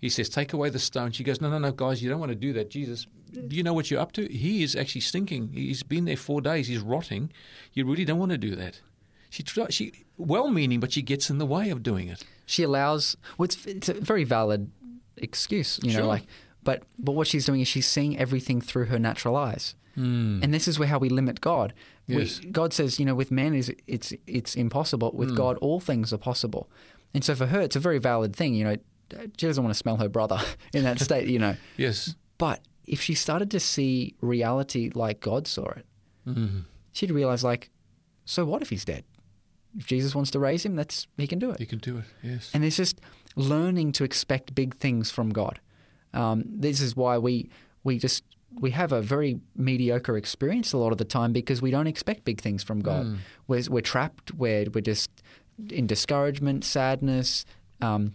He 0.00 0.08
says, 0.08 0.28
Take 0.28 0.52
away 0.52 0.70
the 0.70 0.78
stone. 0.78 1.12
She 1.12 1.24
goes, 1.24 1.40
No, 1.40 1.50
no, 1.50 1.58
no, 1.58 1.72
guys, 1.72 2.02
you 2.02 2.08
don't 2.10 2.20
want 2.20 2.30
to 2.30 2.36
do 2.36 2.52
that. 2.54 2.70
Jesus, 2.70 3.06
do 3.32 3.54
you 3.54 3.62
know 3.62 3.74
what 3.74 3.90
you're 3.90 4.00
up 4.00 4.12
to? 4.12 4.26
He 4.26 4.62
is 4.62 4.74
actually 4.74 5.02
stinking. 5.02 5.52
He's 5.52 5.82
been 5.82 6.04
there 6.06 6.16
four 6.16 6.40
days. 6.40 6.68
He's 6.68 6.80
rotting. 6.80 7.30
You 7.74 7.84
really 7.86 8.04
don't 8.04 8.18
want 8.18 8.32
to 8.32 8.38
do 8.38 8.56
that. 8.56 8.80
She, 9.30 9.44
she 9.70 9.92
well-meaning, 10.16 10.80
but 10.80 10.92
she 10.92 11.02
gets 11.02 11.30
in 11.30 11.38
the 11.38 11.46
way 11.46 11.70
of 11.70 11.82
doing 11.82 12.08
it. 12.08 12.24
She 12.46 12.62
allows. 12.64 13.16
Well, 13.38 13.44
it's, 13.44 13.64
it's 13.66 13.88
a 13.88 13.94
very 13.94 14.24
valid 14.24 14.70
excuse, 15.16 15.78
you 15.82 15.92
know, 15.92 15.98
Sure. 16.00 16.06
like. 16.06 16.26
But 16.62 16.82
but 16.98 17.12
what 17.12 17.26
she's 17.26 17.46
doing 17.46 17.60
is 17.60 17.68
she's 17.68 17.86
seeing 17.86 18.18
everything 18.18 18.60
through 18.60 18.86
her 18.86 18.98
natural 18.98 19.36
eyes, 19.36 19.74
Mm. 19.96 20.42
and 20.42 20.52
this 20.54 20.68
is 20.68 20.78
where 20.78 20.88
how 20.88 20.98
we 20.98 21.08
limit 21.08 21.40
God. 21.40 21.72
Yes. 22.06 22.40
We, 22.42 22.50
God 22.50 22.72
says, 22.72 22.98
you 23.00 23.06
know, 23.06 23.14
with 23.14 23.30
man 23.30 23.54
is 23.54 23.72
it's 23.86 24.12
it's 24.26 24.54
impossible. 24.56 25.12
With 25.14 25.34
God, 25.36 25.56
all 25.58 25.80
things 25.80 26.12
are 26.12 26.18
possible. 26.18 26.68
And 27.14 27.24
so 27.24 27.34
for 27.34 27.46
her, 27.46 27.60
it's 27.60 27.76
a 27.76 27.80
very 27.80 27.98
valid 27.98 28.34
thing. 28.36 28.54
You 28.54 28.64
know, 28.64 28.76
she 29.38 29.46
doesn't 29.46 29.62
want 29.62 29.74
to 29.74 29.78
smell 29.78 29.96
her 29.98 30.08
brother 30.08 30.40
in 30.74 30.84
that 30.84 30.98
state. 31.08 31.28
You 31.28 31.38
know, 31.38 31.56
Yes. 31.76 32.14
but 32.38 32.60
if 32.86 33.00
she 33.02 33.14
started 33.14 33.50
to 33.52 33.60
see 33.60 34.14
reality 34.20 34.90
like 34.94 35.20
God 35.20 35.46
saw 35.46 35.68
it, 35.70 35.86
Mm. 36.26 36.64
she'd 36.92 37.10
realize, 37.10 37.42
like, 37.42 37.70
so 38.26 38.44
what 38.44 38.60
if 38.62 38.68
he's 38.70 38.84
dead? 38.84 39.04
If 39.78 39.86
Jesus 39.86 40.14
wants 40.14 40.30
to 40.32 40.38
raise 40.38 40.64
him, 40.66 40.76
that's 40.76 41.06
he 41.16 41.26
can 41.26 41.38
do 41.38 41.50
it. 41.50 41.58
He 41.58 41.66
can 41.66 41.78
do 41.78 41.98
it. 41.98 42.04
Yes. 42.22 42.50
And 42.52 42.64
it's 42.64 42.76
just 42.76 43.00
learning 43.36 43.92
to 43.92 44.04
expect 44.04 44.54
big 44.54 44.76
things 44.76 45.10
from 45.10 45.30
God. 45.30 45.60
Um, 46.12 46.44
this 46.46 46.80
is 46.80 46.94
why 46.96 47.16
we 47.18 47.48
we 47.84 47.98
just 47.98 48.22
we 48.60 48.72
have 48.72 48.90
a 48.92 49.00
very 49.00 49.40
mediocre 49.56 50.16
experience 50.16 50.72
a 50.72 50.76
lot 50.78 50.90
of 50.92 50.98
the 50.98 51.04
time 51.04 51.32
because 51.32 51.62
we 51.62 51.70
don't 51.70 51.86
expect 51.86 52.24
big 52.24 52.40
things 52.40 52.62
from 52.64 52.80
God. 52.80 53.18
We're, 53.46 53.62
we're 53.70 53.80
trapped. 53.80 54.34
We're 54.34 54.66
we're 54.74 54.80
just 54.82 55.10
in 55.70 55.86
discouragement, 55.86 56.64
sadness, 56.64 57.44
um, 57.80 58.12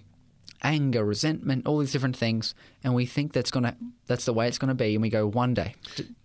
anger, 0.63 1.03
resentment, 1.05 1.65
all 1.67 1.79
these 1.79 1.91
different 1.91 2.15
things, 2.17 2.55
and 2.83 2.93
we 2.95 3.05
think 3.05 3.33
that's 3.33 3.51
gonna 3.51 3.75
that's 4.07 4.25
the 4.25 4.33
way 4.33 4.47
it's 4.47 4.57
gonna 4.57 4.75
be, 4.75 4.93
and 4.95 5.01
we 5.01 5.09
go 5.09 5.27
one 5.27 5.53
day, 5.53 5.75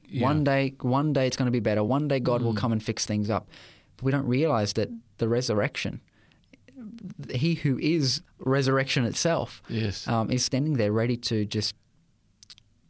Yeah. 0.08 0.22
one 0.22 0.44
day, 0.44 0.74
one 0.80 1.12
day 1.12 1.26
it's 1.26 1.36
gonna 1.36 1.50
be 1.50 1.60
better. 1.60 1.82
One 1.84 2.08
day 2.08 2.20
God 2.20 2.42
will 2.42 2.54
come 2.54 2.72
and 2.72 2.82
fix 2.82 3.06
things 3.06 3.30
up. 3.30 3.48
But 3.96 4.04
we 4.04 4.12
don't 4.12 4.26
realize 4.26 4.72
that 4.74 4.88
the 5.18 5.28
resurrection 5.28 6.00
he 7.30 7.54
who 7.54 7.78
is 7.78 8.22
resurrection 8.38 9.04
itself 9.04 9.62
Yes. 9.68 10.08
um, 10.08 10.30
is 10.30 10.44
standing 10.44 10.74
there 10.78 10.92
ready 10.92 11.16
to 11.18 11.44
just 11.44 11.74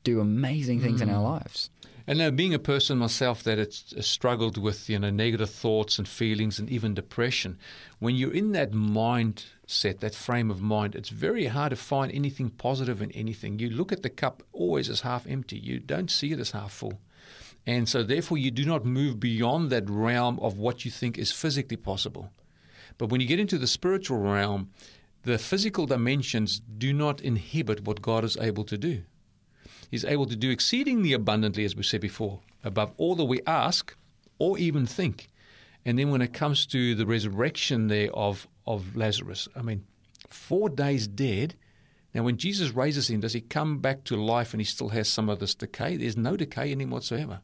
do 0.04 0.20
amazing 0.20 0.80
things 0.80 1.00
in 1.00 1.10
our 1.10 1.20
lives. 1.22 1.70
And 2.10 2.18
now, 2.18 2.30
being 2.30 2.52
a 2.52 2.58
person 2.58 2.98
myself 2.98 3.44
that 3.44 3.58
has 3.58 3.84
struggled 4.00 4.58
with 4.58 4.90
you 4.90 4.98
know 4.98 5.10
negative 5.10 5.48
thoughts 5.48 5.96
and 5.96 6.08
feelings 6.08 6.58
and 6.58 6.68
even 6.68 6.92
depression, 6.92 7.56
when 8.00 8.16
you're 8.16 8.34
in 8.34 8.50
that 8.50 8.72
mindset, 8.72 10.00
that 10.00 10.16
frame 10.16 10.50
of 10.50 10.60
mind, 10.60 10.96
it's 10.96 11.10
very 11.10 11.46
hard 11.46 11.70
to 11.70 11.76
find 11.76 12.10
anything 12.10 12.50
positive 12.50 13.00
in 13.00 13.12
anything. 13.12 13.60
You 13.60 13.70
look 13.70 13.92
at 13.92 14.02
the 14.02 14.10
cup 14.10 14.42
always 14.52 14.90
as 14.90 15.02
half 15.02 15.24
empty. 15.24 15.56
You 15.56 15.78
don't 15.78 16.10
see 16.10 16.32
it 16.32 16.40
as 16.40 16.50
half 16.50 16.72
full. 16.72 17.00
And 17.64 17.88
so, 17.88 18.02
therefore, 18.02 18.38
you 18.38 18.50
do 18.50 18.64
not 18.64 18.84
move 18.84 19.20
beyond 19.20 19.70
that 19.70 19.88
realm 19.88 20.40
of 20.40 20.58
what 20.58 20.84
you 20.84 20.90
think 20.90 21.16
is 21.16 21.30
physically 21.30 21.76
possible. 21.76 22.32
But 22.98 23.10
when 23.10 23.20
you 23.20 23.28
get 23.28 23.38
into 23.38 23.56
the 23.56 23.68
spiritual 23.68 24.18
realm, 24.18 24.70
the 25.22 25.38
physical 25.38 25.86
dimensions 25.86 26.60
do 26.76 26.92
not 26.92 27.20
inhibit 27.20 27.84
what 27.84 28.02
God 28.02 28.24
is 28.24 28.36
able 28.36 28.64
to 28.64 28.76
do. 28.76 29.02
He's 29.90 30.04
able 30.04 30.26
to 30.26 30.36
do 30.36 30.50
exceedingly 30.50 31.12
abundantly, 31.12 31.64
as 31.64 31.74
we 31.74 31.82
said 31.82 32.00
before, 32.00 32.40
above 32.62 32.92
all 32.96 33.16
that 33.16 33.24
we 33.24 33.40
ask 33.46 33.96
or 34.38 34.56
even 34.58 34.86
think. 34.86 35.28
And 35.84 35.98
then 35.98 36.10
when 36.10 36.22
it 36.22 36.32
comes 36.32 36.66
to 36.66 36.94
the 36.94 37.06
resurrection 37.06 37.88
there 37.88 38.10
of, 38.12 38.46
of 38.66 38.96
Lazarus, 38.96 39.48
I 39.56 39.62
mean, 39.62 39.84
four 40.28 40.68
days 40.68 41.08
dead. 41.08 41.54
Now, 42.14 42.22
when 42.22 42.36
Jesus 42.36 42.70
raises 42.70 43.08
him, 43.08 43.20
does 43.20 43.32
he 43.32 43.40
come 43.40 43.78
back 43.78 44.04
to 44.04 44.16
life 44.16 44.52
and 44.52 44.60
he 44.60 44.64
still 44.64 44.90
has 44.90 45.08
some 45.08 45.28
of 45.28 45.38
this 45.38 45.54
decay? 45.54 45.96
There's 45.96 46.16
no 46.16 46.36
decay 46.36 46.70
in 46.70 46.80
him 46.80 46.90
whatsoever. 46.90 47.40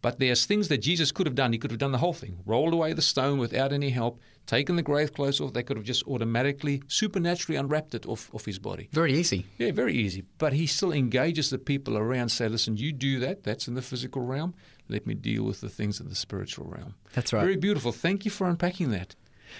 But 0.00 0.18
there's 0.20 0.46
things 0.46 0.68
that 0.68 0.78
Jesus 0.78 1.10
could 1.10 1.26
have 1.26 1.34
done. 1.34 1.52
He 1.52 1.58
could 1.58 1.72
have 1.72 1.80
done 1.80 1.92
the 1.92 1.98
whole 1.98 2.12
thing, 2.12 2.38
rolled 2.46 2.72
away 2.72 2.92
the 2.92 3.02
stone 3.02 3.38
without 3.38 3.72
any 3.72 3.90
help, 3.90 4.20
taken 4.46 4.76
the 4.76 4.82
grave 4.82 5.12
clothes 5.12 5.40
off. 5.40 5.52
They 5.52 5.64
could 5.64 5.76
have 5.76 5.86
just 5.86 6.06
automatically, 6.06 6.82
supernaturally 6.86 7.58
unwrapped 7.58 7.94
it 7.94 8.06
off, 8.06 8.32
off 8.32 8.44
his 8.44 8.60
body. 8.60 8.88
Very 8.92 9.14
easy. 9.14 9.46
Yeah, 9.58 9.72
very 9.72 9.94
easy. 9.94 10.22
But 10.38 10.52
he 10.52 10.66
still 10.66 10.92
engages 10.92 11.50
the 11.50 11.58
people 11.58 11.98
around, 11.98 12.28
say, 12.28 12.48
listen, 12.48 12.76
you 12.76 12.92
do 12.92 13.18
that. 13.20 13.42
That's 13.42 13.66
in 13.66 13.74
the 13.74 13.82
physical 13.82 14.22
realm. 14.22 14.54
Let 14.88 15.06
me 15.06 15.14
deal 15.14 15.42
with 15.42 15.60
the 15.60 15.68
things 15.68 16.00
in 16.00 16.08
the 16.08 16.14
spiritual 16.14 16.66
realm. 16.66 16.94
That's 17.14 17.32
right. 17.32 17.40
Very 17.40 17.56
beautiful. 17.56 17.90
Thank 17.90 18.24
you 18.24 18.30
for 18.30 18.48
unpacking 18.48 18.90
that. 18.92 19.16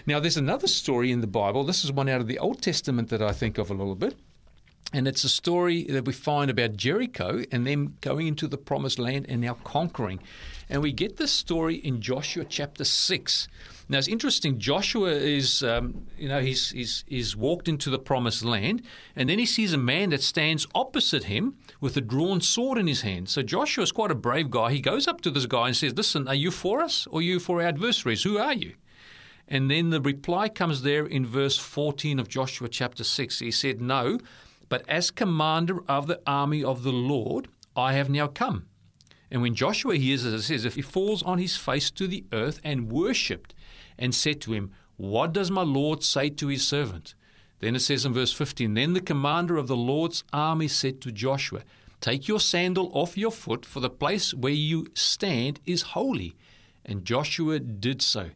Now, 0.06 0.20
there's 0.20 0.36
another 0.36 0.68
story 0.68 1.10
in 1.10 1.20
the 1.20 1.26
Bible. 1.26 1.64
This 1.64 1.84
is 1.84 1.90
one 1.90 2.08
out 2.08 2.20
of 2.20 2.28
the 2.28 2.38
Old 2.38 2.62
Testament 2.62 3.08
that 3.08 3.22
I 3.22 3.32
think 3.32 3.58
of 3.58 3.70
a 3.70 3.74
little 3.74 3.94
bit. 3.94 4.14
And 4.90 5.06
it's 5.06 5.22
a 5.22 5.28
story 5.28 5.84
that 5.84 6.06
we 6.06 6.14
find 6.14 6.50
about 6.50 6.76
Jericho 6.76 7.44
and 7.52 7.66
them 7.66 7.96
going 8.00 8.26
into 8.26 8.48
the 8.48 8.56
promised 8.56 8.98
land 8.98 9.26
and 9.28 9.42
now 9.42 9.58
conquering. 9.62 10.18
And 10.70 10.80
we 10.80 10.92
get 10.92 11.18
this 11.18 11.30
story 11.30 11.74
in 11.76 12.00
Joshua 12.00 12.46
chapter 12.48 12.84
6. 12.84 13.48
Now, 13.90 13.98
it's 13.98 14.08
interesting. 14.08 14.58
Joshua 14.58 15.10
is, 15.10 15.62
um, 15.62 16.06
you 16.16 16.28
know, 16.28 16.40
he's, 16.40 16.70
he's, 16.70 17.04
he's 17.06 17.36
walked 17.36 17.68
into 17.68 17.90
the 17.90 17.98
promised 17.98 18.44
land, 18.44 18.82
and 19.14 19.28
then 19.28 19.38
he 19.38 19.46
sees 19.46 19.74
a 19.74 19.78
man 19.78 20.10
that 20.10 20.22
stands 20.22 20.66
opposite 20.74 21.24
him 21.24 21.56
with 21.80 21.96
a 21.96 22.02
drawn 22.02 22.40
sword 22.40 22.78
in 22.78 22.86
his 22.86 23.02
hand. 23.02 23.28
So 23.28 23.42
Joshua 23.42 23.84
is 23.84 23.92
quite 23.92 24.10
a 24.10 24.14
brave 24.14 24.50
guy. 24.50 24.72
He 24.72 24.80
goes 24.80 25.06
up 25.06 25.20
to 25.22 25.30
this 25.30 25.46
guy 25.46 25.68
and 25.68 25.76
says, 25.76 25.94
Listen, 25.94 26.28
are 26.28 26.34
you 26.34 26.50
for 26.50 26.80
us 26.80 27.06
or 27.10 27.20
are 27.20 27.22
you 27.22 27.40
for 27.40 27.60
our 27.60 27.68
adversaries? 27.68 28.22
Who 28.22 28.38
are 28.38 28.54
you? 28.54 28.74
And 29.46 29.70
then 29.70 29.88
the 29.88 30.00
reply 30.00 30.50
comes 30.50 30.82
there 30.82 31.06
in 31.06 31.24
verse 31.24 31.56
14 31.56 32.18
of 32.18 32.28
Joshua 32.28 32.68
chapter 32.68 33.04
6. 33.04 33.38
He 33.38 33.50
said, 33.50 33.80
No, 33.80 34.18
but 34.68 34.84
as 34.88 35.10
commander 35.10 35.82
of 35.88 36.06
the 36.06 36.20
army 36.26 36.62
of 36.62 36.82
the 36.82 36.92
Lord, 36.92 37.48
I 37.76 37.94
have 37.94 38.10
now 38.10 38.26
come. 38.26 38.66
And 39.30 39.42
when 39.42 39.54
Joshua 39.54 39.96
hears 39.96 40.24
this, 40.24 40.34
it 40.34 40.42
says, 40.42 40.64
If 40.64 40.74
he 40.74 40.82
falls 40.82 41.22
on 41.22 41.38
his 41.38 41.56
face 41.56 41.90
to 41.92 42.06
the 42.06 42.24
earth 42.32 42.60
and 42.64 42.90
worshipped, 42.90 43.54
and 43.98 44.14
said 44.14 44.40
to 44.42 44.52
him, 44.52 44.70
What 44.96 45.32
does 45.32 45.50
my 45.50 45.62
Lord 45.62 46.02
say 46.02 46.30
to 46.30 46.48
his 46.48 46.66
servant? 46.66 47.14
Then 47.60 47.74
it 47.74 47.80
says 47.80 48.06
in 48.06 48.14
verse 48.14 48.32
15, 48.32 48.74
Then 48.74 48.92
the 48.92 49.00
commander 49.00 49.56
of 49.56 49.66
the 49.66 49.76
Lord's 49.76 50.22
army 50.32 50.68
said 50.68 51.00
to 51.02 51.12
Joshua, 51.12 51.62
Take 52.00 52.28
your 52.28 52.38
sandal 52.38 52.90
off 52.94 53.18
your 53.18 53.32
foot, 53.32 53.66
for 53.66 53.80
the 53.80 53.90
place 53.90 54.32
where 54.32 54.52
you 54.52 54.86
stand 54.94 55.58
is 55.66 55.82
holy. 55.82 56.36
And 56.84 57.04
Joshua 57.04 57.58
did 57.58 58.00
so. 58.00 58.30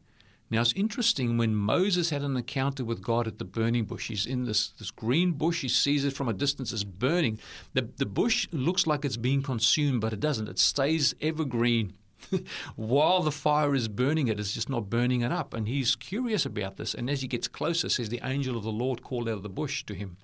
Now 0.52 0.60
it's 0.60 0.74
interesting 0.74 1.38
when 1.38 1.54
Moses 1.54 2.10
had 2.10 2.20
an 2.20 2.36
encounter 2.36 2.84
with 2.84 3.00
God 3.00 3.26
at 3.26 3.38
the 3.38 3.44
burning 3.46 3.86
bush. 3.86 4.08
He's 4.08 4.26
in 4.26 4.44
this, 4.44 4.68
this 4.68 4.90
green 4.90 5.32
bush. 5.32 5.62
He 5.62 5.68
sees 5.68 6.04
it 6.04 6.12
from 6.12 6.28
a 6.28 6.34
distance 6.34 6.74
as 6.74 6.84
burning. 6.84 7.38
The, 7.72 7.88
the 7.96 8.04
bush 8.04 8.48
looks 8.52 8.86
like 8.86 9.06
it's 9.06 9.16
being 9.16 9.42
consumed, 9.42 10.02
but 10.02 10.12
it 10.12 10.20
doesn't. 10.20 10.50
It 10.50 10.58
stays 10.58 11.14
evergreen. 11.22 11.94
While 12.76 13.22
the 13.22 13.32
fire 13.32 13.74
is 13.74 13.88
burning 13.88 14.28
it, 14.28 14.38
it's 14.38 14.52
just 14.52 14.68
not 14.68 14.90
burning 14.90 15.22
it 15.22 15.32
up. 15.32 15.54
And 15.54 15.66
he's 15.66 15.96
curious 15.96 16.44
about 16.44 16.76
this. 16.76 16.92
And 16.92 17.08
as 17.08 17.22
he 17.22 17.28
gets 17.28 17.48
closer, 17.48 17.88
says 17.88 18.10
the 18.10 18.20
angel 18.22 18.58
of 18.58 18.62
the 18.62 18.70
Lord 18.70 19.02
called 19.02 19.30
out 19.30 19.38
of 19.38 19.42
the 19.42 19.48
bush 19.48 19.84
to 19.84 19.94
him 19.94 20.18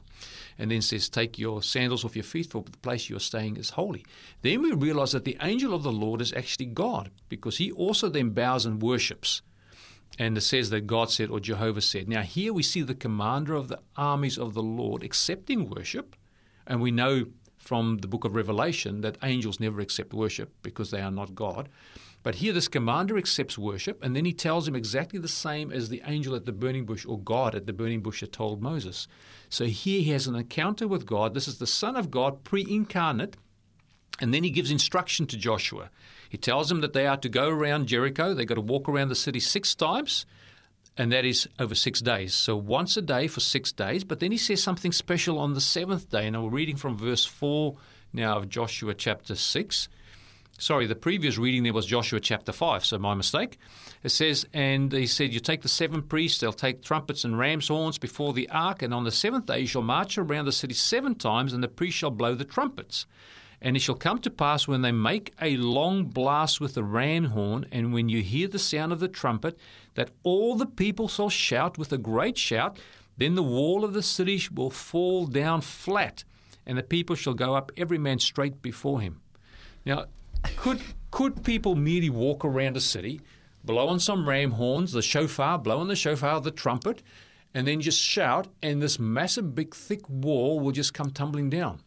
and 0.59 0.71
then 0.71 0.83
says, 0.83 1.09
Take 1.09 1.39
your 1.39 1.63
sandals 1.63 2.05
off 2.05 2.17
your 2.17 2.23
feet, 2.23 2.51
for 2.51 2.63
the 2.65 2.77
place 2.79 3.09
you 3.09 3.17
are 3.17 3.21
staying 3.21 3.57
is 3.57 3.71
holy. 3.71 4.05
Then 4.43 4.61
we 4.61 4.73
realize 4.73 5.13
that 5.13 5.25
the 5.25 5.39
angel 5.41 5.73
of 5.73 5.85
the 5.85 5.93
Lord 5.93 6.21
is 6.21 6.35
actually 6.35 6.67
God, 6.67 7.11
because 7.31 7.57
he 7.57 7.73
also 7.73 8.11
then 8.11 8.31
bows 8.31 8.67
and 8.67 8.83
worships. 8.83 9.41
And 10.19 10.37
it 10.37 10.43
says 10.43 10.71
that 10.71 10.87
God 10.87 11.11
said 11.11 11.31
or 11.31 11.41
Jehovah 11.41 11.81
said. 11.81 12.09
Now, 12.09 12.23
here 12.23 12.53
we 12.53 12.63
see 12.63 12.83
the 12.83 12.95
commander 12.95 13.55
of 13.55 13.69
the 13.69 13.81
armies 13.97 14.39
of 14.39 14.55
the 14.55 14.63
Lord 14.63 15.03
accepting 15.03 15.71
worship, 15.71 16.17
and 16.67 16.81
we 16.81 16.91
know 16.91 17.27
from 17.57 17.99
the 17.99 18.09
book 18.09 18.25
of 18.25 18.35
Revelation 18.35 19.01
that 19.03 19.19
angels 19.23 19.61
never 19.61 19.81
accept 19.81 20.15
worship 20.15 20.53
because 20.63 20.91
they 20.91 21.01
are 21.01 21.11
not 21.11 21.35
God. 21.35 21.69
But 22.23 22.37
here, 22.37 22.53
this 22.53 22.69
commander 22.69 23.17
accepts 23.17 23.57
worship, 23.57 24.03
and 24.03 24.17
then 24.17 24.25
he 24.25 24.33
tells 24.33 24.67
him 24.67 24.75
exactly 24.75 25.19
the 25.19 25.29
same 25.29 25.71
as 25.71 25.89
the 25.89 26.03
angel 26.05 26.35
at 26.35 26.47
the 26.47 26.53
burning 26.53 26.85
bush 26.85 27.07
or 27.07 27.19
God 27.19 27.55
at 27.55 27.67
the 27.67 27.73
burning 27.73 28.01
bush 28.01 28.21
had 28.21 28.33
told 28.33 28.61
Moses. 28.61 29.07
So 29.49 29.67
here 29.67 30.01
he 30.03 30.11
has 30.11 30.27
an 30.27 30.35
encounter 30.35 30.89
with 30.89 31.07
God. 31.07 31.33
This 31.33 31.47
is 31.47 31.59
the 31.59 31.67
Son 31.67 31.95
of 31.95 32.11
God, 32.11 32.43
pre 32.43 32.67
incarnate, 32.69 33.37
and 34.21 34.35
then 34.35 34.43
he 34.43 34.51
gives 34.51 34.71
instruction 34.71 35.27
to 35.27 35.37
Joshua. 35.37 35.91
He 36.29 36.39
tells 36.39 36.69
them 36.69 36.81
that 36.83 36.93
they 36.93 37.07
are 37.07 37.17
to 37.17 37.29
go 37.29 37.49
around 37.49 37.87
Jericho, 37.87 38.35
they've 38.35 38.47
got 38.47 38.57
to 38.57 38.61
walk 38.61 38.89
around 38.89 39.09
the 39.09 39.15
city 39.15 39.41
six 39.41 39.75
times, 39.75 40.27
and 40.97 41.13
that 41.13 41.25
is 41.25 41.49
over 41.59 41.75
six 41.75 42.01
days. 42.01 42.35
So 42.35 42.57
once 42.57 42.97
a 42.97 43.03
day 43.03 43.29
for 43.29 43.41
six 43.41 43.71
days. 43.71 44.03
But 44.03 44.19
then 44.21 44.33
he 44.33 44.39
says 44.39 44.63
something 44.63 44.93
special 44.93 45.39
on 45.39 45.55
the 45.55 45.61
seventh 45.61 46.11
day, 46.11 46.27
and 46.27 46.43
we're 46.43 46.51
reading 46.51 46.77
from 46.77 46.99
verse 46.99 47.25
4 47.25 47.77
now 48.13 48.37
of 48.37 48.49
Joshua 48.49 48.95
chapter 48.95 49.35
6. 49.37 49.89
Sorry, 50.61 50.87
the 50.87 50.97
previous 50.97 51.39
reading 51.39 51.63
there 51.63 51.73
was 51.73 51.87
Joshua 51.87 52.19
chapter 52.19 52.51
5, 52.51 52.85
so 52.85 52.99
my 52.99 53.15
mistake. 53.15 53.59
It 54.03 54.09
says, 54.09 54.45
And 54.53 54.93
he 54.93 55.07
said, 55.07 55.33
You 55.33 55.39
take 55.39 55.63
the 55.63 55.69
seven 55.69 56.03
priests, 56.03 56.41
they'll 56.41 56.53
take 56.53 56.83
trumpets 56.83 57.25
and 57.25 57.39
ram's 57.39 57.69
horns 57.69 57.97
before 57.97 58.33
the 58.33 58.49
ark, 58.51 58.83
and 58.83 58.93
on 58.93 59.05
the 59.05 59.13
seventh 59.13 59.47
day 59.47 59.61
you 59.61 59.67
shall 59.69 59.83
march 59.83 60.19
around 60.19 60.47
the 60.47 60.53
city 60.53 60.75
seven 60.75 61.15
times, 61.15 61.53
and 61.53 61.63
the 61.63 61.69
priests 61.69 62.01
shall 62.01 62.11
blow 62.11 62.35
the 62.35 62.45
trumpets. 62.45 63.07
And 63.61 63.77
it 63.77 63.81
shall 63.81 63.97
come 63.97 64.21
to 64.21 64.31
pass 64.31 64.69
when 64.69 64.83
they 64.83 64.93
make 64.93 65.35
a 65.43 65.57
long 65.57 66.05
blast 66.05 66.61
with 66.61 66.75
the 66.75 66.85
ram 66.85 67.27
horn, 67.27 67.67
and 67.73 67.93
when 67.93 68.09
you 68.09 68.23
hear 68.23 68.47
the 68.47 68.59
sound 68.59 68.93
of 68.93 69.01
the 69.01 69.09
trumpet, 69.09 69.59
that 69.95 70.11
all 70.23 70.55
the 70.55 70.67
people 70.67 71.09
shall 71.09 71.29
shout 71.29 71.77
with 71.77 71.93
a 71.93 71.99
great 71.99 72.39
shout. 72.39 72.79
Then 73.17 73.35
the 73.35 73.43
wall 73.43 73.85
of 73.85 73.95
the 73.95 74.03
city 74.03 74.41
will 74.55 74.71
fall 74.71 75.27
down 75.27 75.61
flat, 75.63 76.23
and 76.65 76.79
the 76.79 76.85
people 76.85 77.17
shall 77.17 77.35
go 77.35 77.55
up 77.55 77.73
every 77.77 77.99
man 77.99 78.21
straight 78.21 78.63
before 78.63 79.01
him. 79.01 79.21
Now, 79.85 80.05
could 80.57 80.81
could 81.11 81.43
people 81.43 81.75
merely 81.75 82.11
walk 82.11 82.45
around 82.45 82.77
a 82.77 82.81
city, 82.81 83.21
blow 83.65 83.89
on 83.89 83.99
some 83.99 84.29
ram 84.29 84.53
horns, 84.53 84.93
the 84.93 85.03
shofar, 85.03 85.59
blow 85.59 85.81
on 85.81 85.89
the 85.89 85.97
shofar, 85.97 86.41
the 86.41 86.51
trumpet, 86.51 87.03
and 87.55 87.67
then 87.67 87.81
just 87.81 88.01
shout, 88.01 88.47
and 88.63 88.81
this 88.81 88.99
massive, 88.99 89.55
big, 89.55 89.75
thick 89.75 90.09
wall 90.09 90.61
will 90.61 90.71
just 90.71 90.95
come 90.95 91.11
tumbling 91.11 91.51
down? 91.51 91.81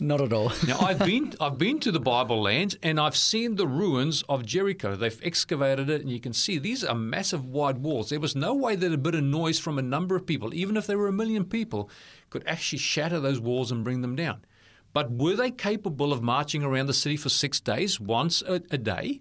Not 0.00 0.20
at 0.20 0.32
all. 0.32 0.52
now 0.66 0.78
I've 0.80 0.98
been 0.98 1.34
I've 1.40 1.58
been 1.58 1.78
to 1.80 1.92
the 1.92 2.00
Bible 2.00 2.40
lands 2.40 2.76
and 2.82 2.98
I've 2.98 3.16
seen 3.16 3.56
the 3.56 3.66
ruins 3.66 4.22
of 4.28 4.46
Jericho. 4.46 4.96
They've 4.96 5.20
excavated 5.22 5.90
it 5.90 6.00
and 6.00 6.10
you 6.10 6.20
can 6.20 6.32
see 6.32 6.58
these 6.58 6.84
are 6.84 6.94
massive 6.94 7.44
wide 7.44 7.78
walls. 7.78 8.10
There 8.10 8.20
was 8.20 8.34
no 8.34 8.54
way 8.54 8.76
that 8.76 8.92
a 8.92 8.98
bit 8.98 9.14
of 9.14 9.22
noise 9.22 9.58
from 9.58 9.78
a 9.78 9.82
number 9.82 10.16
of 10.16 10.26
people, 10.26 10.54
even 10.54 10.76
if 10.76 10.86
there 10.86 10.98
were 10.98 11.08
a 11.08 11.12
million 11.12 11.44
people, 11.44 11.90
could 12.30 12.44
actually 12.46 12.78
shatter 12.78 13.20
those 13.20 13.40
walls 13.40 13.70
and 13.70 13.84
bring 13.84 14.00
them 14.00 14.16
down. 14.16 14.44
But 14.92 15.12
were 15.12 15.36
they 15.36 15.50
capable 15.50 16.12
of 16.12 16.22
marching 16.22 16.64
around 16.64 16.86
the 16.86 16.94
city 16.94 17.16
for 17.16 17.28
six 17.28 17.60
days, 17.60 18.00
once 18.00 18.42
a, 18.42 18.54
a 18.70 18.78
day, 18.78 19.20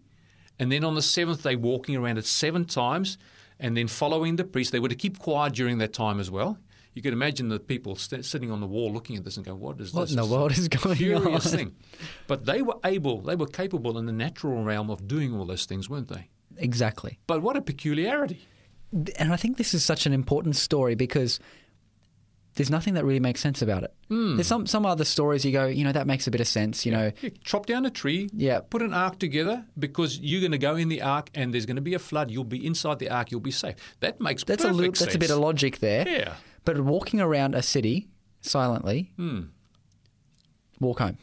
and 0.58 0.72
then 0.72 0.84
on 0.84 0.95
the 0.95 1.02
seventh 1.02 1.43
day 1.43 1.56
walking 1.56 1.95
around 1.95 2.17
it 2.17 2.26
seven 2.26 2.65
times, 2.65 3.17
and 3.60 3.78
then 3.78 3.88
following 3.88 4.36
the 4.36 4.43
priest? 4.43 4.72
They 4.72 4.80
were 4.80 4.89
to 4.89 4.95
keep 4.95 5.19
quiet 5.19 5.54
during 5.54 5.78
that 5.78 5.93
time 5.93 6.19
as 6.19 6.32
well 6.32 6.58
you 6.93 7.02
could 7.02 7.13
imagine 7.13 7.49
the 7.49 7.60
people 7.60 7.95
st- 7.95 8.25
sitting 8.25 8.52
on 8.52 8.60
the 8.62 8.67
wall 8.67 8.91
looking 8.91 9.15
at 9.15 9.23
this 9.23 9.38
and 9.38 9.45
go, 9.45 9.56
"What 9.56 9.80
is 9.80 9.93
what 9.93 10.02
this?" 10.02 10.12
in 10.12 10.17
the 10.17 10.25
world 10.25 10.52
is 10.52 10.67
going 10.67 10.95
Curious 10.97 11.45
on? 11.54 11.58
thing. 11.58 11.75
But 12.28 12.45
they 12.45 12.62
were 12.62 12.75
able, 12.84 13.21
they 13.21 13.36
were 13.36 13.47
capable 13.47 13.97
in 13.97 14.06
the 14.06 14.12
natural 14.12 14.63
realm 14.63 14.89
of 14.89 15.08
doing 15.08 15.34
all 15.36 15.45
those 15.45 15.65
things, 15.65 15.89
weren't 15.89 16.08
they? 16.10 16.30
Exactly. 16.58 17.19
But 17.28 17.41
what 17.41 17.56
a 17.56 17.62
peculiarity! 17.62 18.41
And 19.17 19.32
I 19.32 19.36
think 19.38 19.58
this 19.58 19.73
is 19.73 19.86
such 19.86 20.06
an 20.06 20.13
important 20.13 20.56
story 20.56 20.95
because 20.95 21.39
there's 22.56 22.71
nothing 22.71 22.95
that 22.95 23.06
really 23.06 23.19
makes 23.19 23.39
sense 23.39 23.62
about 23.62 23.84
it. 23.84 23.93
Mm. 24.10 24.36
There's 24.36 24.47
some 24.47 24.65
some 24.65 24.86
other 24.86 25.06
stories 25.06 25.45
you 25.45 25.52
go, 25.52 25.67
you 25.67 25.84
know, 25.84 25.91
that 25.91 26.08
makes 26.08 26.25
a 26.28 26.32
bit 26.32 26.41
of 26.41 26.47
sense. 26.47 26.86
You 26.86 26.91
know, 26.91 27.12
chop 27.43 27.67
down 27.67 27.86
a 27.86 27.91
tree, 27.91 28.30
Yeah. 28.34 28.60
put 28.62 28.82
an 28.82 28.93
ark 28.93 29.19
together 29.19 29.63
because 29.78 30.19
you're 30.19 30.41
going 30.41 30.52
to 30.54 30.58
go 30.58 30.75
in 30.75 30.89
the 30.89 31.02
ark 31.04 31.30
and 31.36 31.54
there's 31.54 31.67
going 31.67 31.75
to 31.78 31.82
be 31.84 31.93
a 31.93 31.99
flood. 31.99 32.32
You'll 32.32 32.43
be 32.43 32.65
inside 32.65 32.97
the 32.99 33.10
ark. 33.10 33.32
You'll 33.32 33.39
be 33.39 33.52
safe. 33.52 33.75
That 33.99 34.19
makes 34.19 34.43
that's 34.43 34.63
a 34.65 34.73
little, 34.73 34.91
that's 34.91 35.15
a 35.15 35.19
bit 35.19 35.30
of 35.30 35.38
logic 35.38 35.78
there. 35.80 36.10
Yeah. 36.10 36.34
But 36.72 36.82
walking 36.82 37.20
around 37.20 37.56
a 37.56 37.64
city 37.64 38.10
silently, 38.42 39.12
Hmm. 39.18 39.42
walk 40.80 41.00
home. 41.00 41.18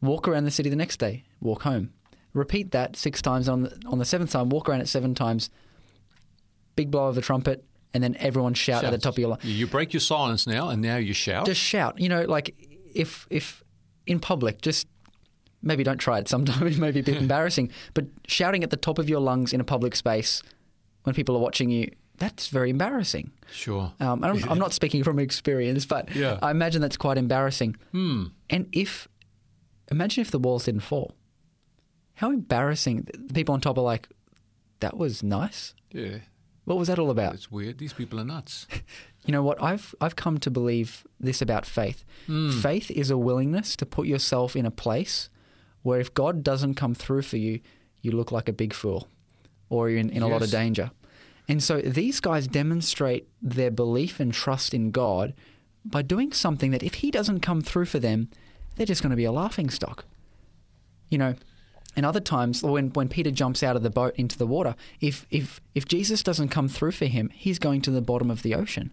Walk 0.00 0.26
around 0.26 0.44
the 0.44 0.50
city 0.50 0.70
the 0.70 0.76
next 0.76 0.96
day, 0.98 1.24
walk 1.40 1.62
home. 1.62 1.92
Repeat 2.32 2.70
that 2.72 2.96
six 2.96 3.20
times 3.22 3.48
on 3.48 3.62
the, 3.64 3.78
on 3.86 3.98
the 3.98 4.04
seventh 4.04 4.32
time. 4.32 4.48
Walk 4.48 4.68
around 4.68 4.80
it 4.80 4.88
seven 4.88 5.14
times. 5.14 5.50
Big 6.76 6.90
blow 6.90 7.06
of 7.08 7.14
the 7.14 7.20
trumpet, 7.20 7.62
and 7.92 8.02
then 8.02 8.16
everyone 8.18 8.54
shout 8.54 8.84
at 8.84 8.90
the 8.90 8.98
top 8.98 9.14
of 9.14 9.18
your 9.18 9.28
lungs. 9.28 9.44
You- 9.44 9.52
You 9.54 9.66
break 9.66 9.92
your 9.92 10.00
silence 10.00 10.46
now, 10.46 10.68
and 10.70 10.80
now 10.82 10.96
you 10.96 11.12
shout. 11.12 11.44
Just 11.46 11.60
shout. 11.60 12.00
You 12.00 12.08
know, 12.08 12.22
like 12.22 12.54
if 12.94 13.26
if 13.30 13.62
in 14.06 14.18
public, 14.18 14.62
just 14.62 14.86
maybe 15.62 15.84
don't 15.84 15.98
try 15.98 16.18
it. 16.18 16.28
Sometimes 16.28 16.62
it 16.76 16.80
may 16.80 16.90
be 16.90 17.00
a 17.00 17.02
bit 17.04 17.16
embarrassing, 17.22 17.70
but 17.92 18.06
shouting 18.26 18.64
at 18.64 18.70
the 18.70 18.76
top 18.78 18.98
of 18.98 19.08
your 19.08 19.20
lungs 19.20 19.52
in 19.52 19.60
a 19.60 19.64
public 19.64 19.94
space 19.94 20.42
when 21.04 21.14
people 21.14 21.36
are 21.36 21.40
watching 21.40 21.70
you, 21.70 21.90
that's 22.24 22.48
very 22.48 22.70
embarrassing. 22.70 23.30
sure. 23.52 23.92
Um, 24.00 24.24
I'm, 24.24 24.42
I'm 24.50 24.58
not 24.58 24.72
speaking 24.72 25.04
from 25.04 25.18
experience, 25.18 25.84
but 25.86 26.14
Yeah. 26.14 26.38
I 26.42 26.50
imagine 26.50 26.80
that's 26.80 26.96
quite 26.96 27.18
embarrassing. 27.18 27.76
Hmm. 27.92 28.24
And 28.48 28.66
if, 28.72 29.08
imagine 29.90 30.22
if 30.22 30.30
the 30.30 30.38
walls 30.38 30.64
didn't 30.64 30.80
fall. 30.82 31.14
How 32.14 32.30
embarrassing. 32.30 33.08
The 33.12 33.34
people 33.34 33.52
on 33.54 33.60
top 33.60 33.76
are 33.76 33.82
like, 33.94 34.08
that 34.80 34.96
was 34.96 35.22
nice. 35.22 35.74
Yeah. 35.92 36.18
What 36.64 36.78
was 36.78 36.88
that 36.88 36.98
all 36.98 37.10
about? 37.10 37.34
It's 37.34 37.50
weird. 37.50 37.76
These 37.78 37.92
people 37.92 38.18
are 38.20 38.24
nuts. 38.24 38.66
You 39.26 39.32
know 39.32 39.42
what? 39.42 39.56
I've, 39.62 39.94
I've 40.02 40.16
come 40.16 40.36
to 40.40 40.50
believe 40.50 41.06
this 41.18 41.40
about 41.40 41.64
faith. 41.64 42.04
Hmm. 42.26 42.50
Faith 42.60 42.90
is 42.90 43.10
a 43.10 43.16
willingness 43.16 43.74
to 43.76 43.86
put 43.86 44.06
yourself 44.06 44.54
in 44.54 44.66
a 44.66 44.70
place 44.70 45.30
where 45.80 45.98
if 45.98 46.12
God 46.12 46.42
doesn't 46.44 46.74
come 46.74 46.94
through 46.94 47.22
for 47.22 47.38
you, 47.38 47.60
you 48.02 48.10
look 48.12 48.30
like 48.32 48.50
a 48.50 48.52
big 48.52 48.74
fool 48.74 49.08
or 49.70 49.88
you're 49.88 49.98
in, 50.00 50.10
in 50.10 50.22
a 50.22 50.28
lot 50.28 50.42
of 50.42 50.50
danger. 50.50 50.90
And 51.48 51.62
so 51.62 51.80
these 51.80 52.20
guys 52.20 52.46
demonstrate 52.46 53.28
their 53.42 53.70
belief 53.70 54.18
and 54.20 54.32
trust 54.32 54.72
in 54.72 54.90
God 54.90 55.34
by 55.84 56.02
doing 56.02 56.32
something 56.32 56.70
that 56.70 56.82
if 56.82 56.94
He 56.94 57.10
doesn't 57.10 57.40
come 57.40 57.60
through 57.60 57.86
for 57.86 57.98
them, 57.98 58.30
they're 58.76 58.86
just 58.86 59.02
going 59.02 59.10
to 59.10 59.16
be 59.16 59.24
a 59.24 59.32
laughing 59.32 59.70
stock. 59.70 60.04
You 61.10 61.18
know, 61.18 61.34
and 61.96 62.04
other 62.04 62.20
times 62.20 62.62
when, 62.62 62.90
when 62.90 63.08
Peter 63.08 63.30
jumps 63.30 63.62
out 63.62 63.76
of 63.76 63.82
the 63.82 63.90
boat 63.90 64.14
into 64.16 64.36
the 64.36 64.46
water, 64.46 64.74
if, 65.00 65.26
if, 65.30 65.60
if 65.74 65.86
Jesus 65.86 66.22
doesn't 66.22 66.48
come 66.48 66.68
through 66.68 66.92
for 66.92 67.06
him, 67.06 67.30
he's 67.32 67.58
going 67.58 67.82
to 67.82 67.90
the 67.90 68.00
bottom 68.00 68.30
of 68.30 68.42
the 68.42 68.54
ocean. 68.54 68.92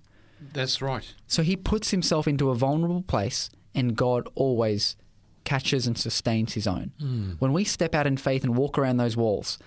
That's 0.54 0.82
right. 0.82 1.14
So 1.28 1.44
he 1.44 1.56
puts 1.56 1.92
himself 1.92 2.28
into 2.28 2.50
a 2.50 2.56
vulnerable 2.56 3.04
place, 3.04 3.50
and 3.74 3.96
God 3.96 4.28
always 4.36 4.96
catches 5.44 5.88
and 5.88 5.98
sustains 5.98 6.54
his 6.54 6.68
own. 6.68 6.92
Hmm. 7.00 7.32
When 7.40 7.54
we 7.54 7.64
step 7.64 7.96
out 7.96 8.08
in 8.08 8.18
faith 8.18 8.44
and 8.44 8.56
walk 8.56 8.78
around 8.78 8.98
those 8.98 9.18
walls, 9.18 9.58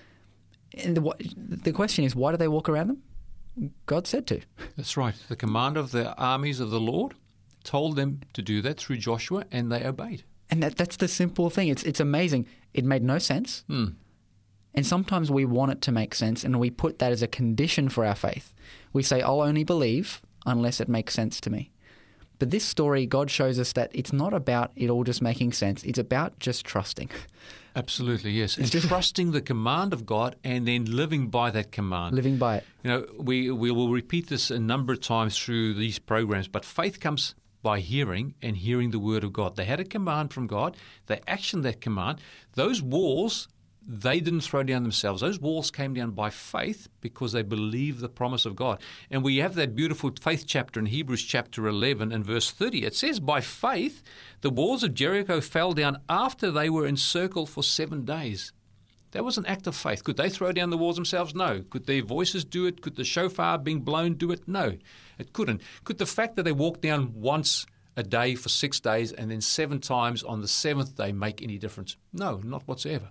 and 0.79 0.97
the, 0.97 1.15
the 1.37 1.73
question 1.73 2.05
is, 2.05 2.15
why 2.15 2.31
do 2.31 2.37
they 2.37 2.49
walk 2.49 2.69
around 2.69 2.89
them? 2.89 3.71
God 3.87 4.07
said 4.07 4.27
to. 4.29 4.41
That's 4.77 4.97
right. 4.97 5.15
The 5.29 5.37
commander 5.37 5.81
of 5.81 5.93
the 5.93 6.15
armies 6.17 6.61
of 6.61 6.71
the 6.71 6.81
Lord 6.81 7.15
told 7.63 7.97
them 7.97 8.21
to 8.33 8.43
do 8.43 8.61
that 8.63 8.79
through 8.79 8.97
Joshua, 8.97 9.45
and 9.51 9.71
they 9.71 9.85
obeyed. 9.85 10.25
And 10.51 10.63
that, 10.63 10.77
that's 10.77 10.97
the 10.97 11.09
simple 11.09 11.51
thing. 11.51 11.69
It's, 11.69 11.83
it's 11.85 12.01
amazing. 12.01 12.47
It 12.73 12.85
made 12.85 13.03
no 13.03 13.19
sense. 13.19 13.65
Hmm. 13.69 13.87
And 14.75 14.85
sometimes 14.85 15.31
we 15.31 15.45
want 15.45 15.71
it 15.71 15.81
to 15.83 15.93
make 15.93 16.15
sense, 16.15 16.43
and 16.43 16.59
we 16.59 16.71
put 16.71 16.99
that 16.99 17.13
as 17.13 17.23
a 17.23 17.29
condition 17.29 17.89
for 17.89 18.05
our 18.05 18.17
faith. 18.17 18.53
We 18.93 19.03
say, 19.03 19.23
I'll 19.23 19.41
only 19.41 19.65
believe 19.65 20.21
unless 20.45 20.81
it 20.81 20.89
makes 20.89 21.15
sense 21.15 21.41
to 21.43 21.51
me. 21.51 21.71
But 22.39 22.51
this 22.51 22.65
story, 22.65 23.07
God 23.07 23.31
shows 23.31 23.59
us 23.61 23.73
that 23.75 23.91
it's 23.95 24.13
not 24.13 24.35
about 24.35 24.73
it 24.75 24.91
all 24.91 25.05
just 25.05 25.23
making 25.23 25.53
sense. 25.53 25.85
It's 25.85 25.99
about 25.99 26.39
just 26.41 26.65
trusting. 26.65 27.11
Absolutely, 27.77 28.31
yes. 28.31 28.57
And 28.57 28.71
trusting 28.71 29.33
the 29.33 29.41
command 29.41 29.93
of 29.93 30.07
God 30.07 30.37
and 30.45 30.67
then 30.67 30.85
living 30.85 31.29
by 31.29 31.51
that 31.51 31.73
command. 31.73 32.15
living 32.15 32.37
by 32.37 32.59
it. 32.59 32.65
You 32.85 32.91
know, 32.91 33.07
we, 33.19 33.51
we 33.51 33.71
will 33.71 33.89
repeat 33.89 34.29
this 34.29 34.51
a 34.51 34.61
number 34.61 34.93
of 34.93 35.01
times 35.01 35.39
through 35.39 35.75
these 35.75 35.99
programs, 35.99 36.47
but 36.47 36.65
faith 36.65 37.01
comes 37.01 37.35
by 37.63 37.81
hearing 37.81 38.35
and 38.43 38.57
hearing 38.57 38.91
the 38.91 38.99
word 38.99 39.25
of 39.25 39.33
God. 39.33 39.57
They 39.57 39.65
had 39.65 39.81
a 39.81 39.85
command 39.85 40.33
from 40.33 40.47
God, 40.47 40.77
they 41.07 41.17
actioned 41.27 41.63
that 41.63 41.81
command. 41.81 42.21
Those 42.53 42.81
walls, 42.83 43.49
they 43.87 44.21
didn't 44.21 44.41
throw 44.41 44.63
down 44.63 44.83
themselves. 44.83 45.21
Those 45.21 45.39
walls 45.39 45.71
came 45.71 45.95
down 45.95 46.13
by 46.13 46.31
faith 46.31 46.89
because 47.01 47.33
they 47.33 47.43
believed 47.43 48.01
the 48.01 48.09
promise 48.09 48.47
of 48.47 48.57
God. 48.57 48.81
And 49.11 49.23
we 49.23 49.39
have 49.39 49.55
that 49.57 49.77
beautiful 49.77 50.11
faith 50.21 50.45
chapter 50.47 50.81
in 50.81 50.87
Hebrews 50.87 51.23
chapter 51.23 51.67
11 51.67 52.11
and 52.11 52.25
verse 52.25 52.51
30. 52.51 52.85
It 52.85 52.95
says, 52.95 53.21
By 53.21 53.41
faith, 53.41 54.03
the 54.41 54.51
walls 54.51 54.83
of 54.83 54.95
Jericho 54.95 55.41
fell 55.41 55.73
down 55.73 55.99
after 56.09 56.51
they 56.51 56.71
were 56.71 56.87
encircled 56.87 57.51
for 57.51 57.63
seven 57.63 58.05
days. 58.05 58.53
That 59.15 59.25
was 59.25 59.39
an 59.39 59.47
act 59.47 59.67
of 59.67 59.77
faith. 59.77 60.03
Could 60.03 60.17
they 60.17 60.29
throw 60.29 60.51
down 60.51 60.71
the 60.71 60.79
walls 60.79 60.97
themselves? 60.97 61.35
No. 61.35 61.63
Could 61.71 61.87
their 61.87 62.03
voices 62.03 62.45
do 62.45 62.67
it? 62.67 62.81
Could 62.81 62.97
the 62.97 63.05
shofar 63.05 63.59
being 63.59 63.81
blown 63.81 64.15
do 64.15 64.33
it? 64.33 64.49
No, 64.49 64.77
it 65.19 65.33
couldn't. 65.33 65.61
Could 65.85 65.99
the 65.99 66.07
fact 66.07 66.35
that 66.35 66.43
they 66.43 66.53
walked 66.53 66.81
down 66.81 67.13
once 67.15 67.65
a 67.97 68.03
day 68.03 68.35
for 68.35 68.49
six 68.49 68.81
days 68.81 69.13
and 69.13 69.31
then 69.31 69.41
seven 69.41 69.79
times 69.79 70.25
on 70.25 70.41
the 70.41 70.49
seventh 70.49 70.97
day 70.97 71.13
make 71.13 71.43
any 71.43 71.59
difference? 71.59 71.97
No, 72.13 72.41
not 72.43 72.67
whatsoever. 72.67 73.11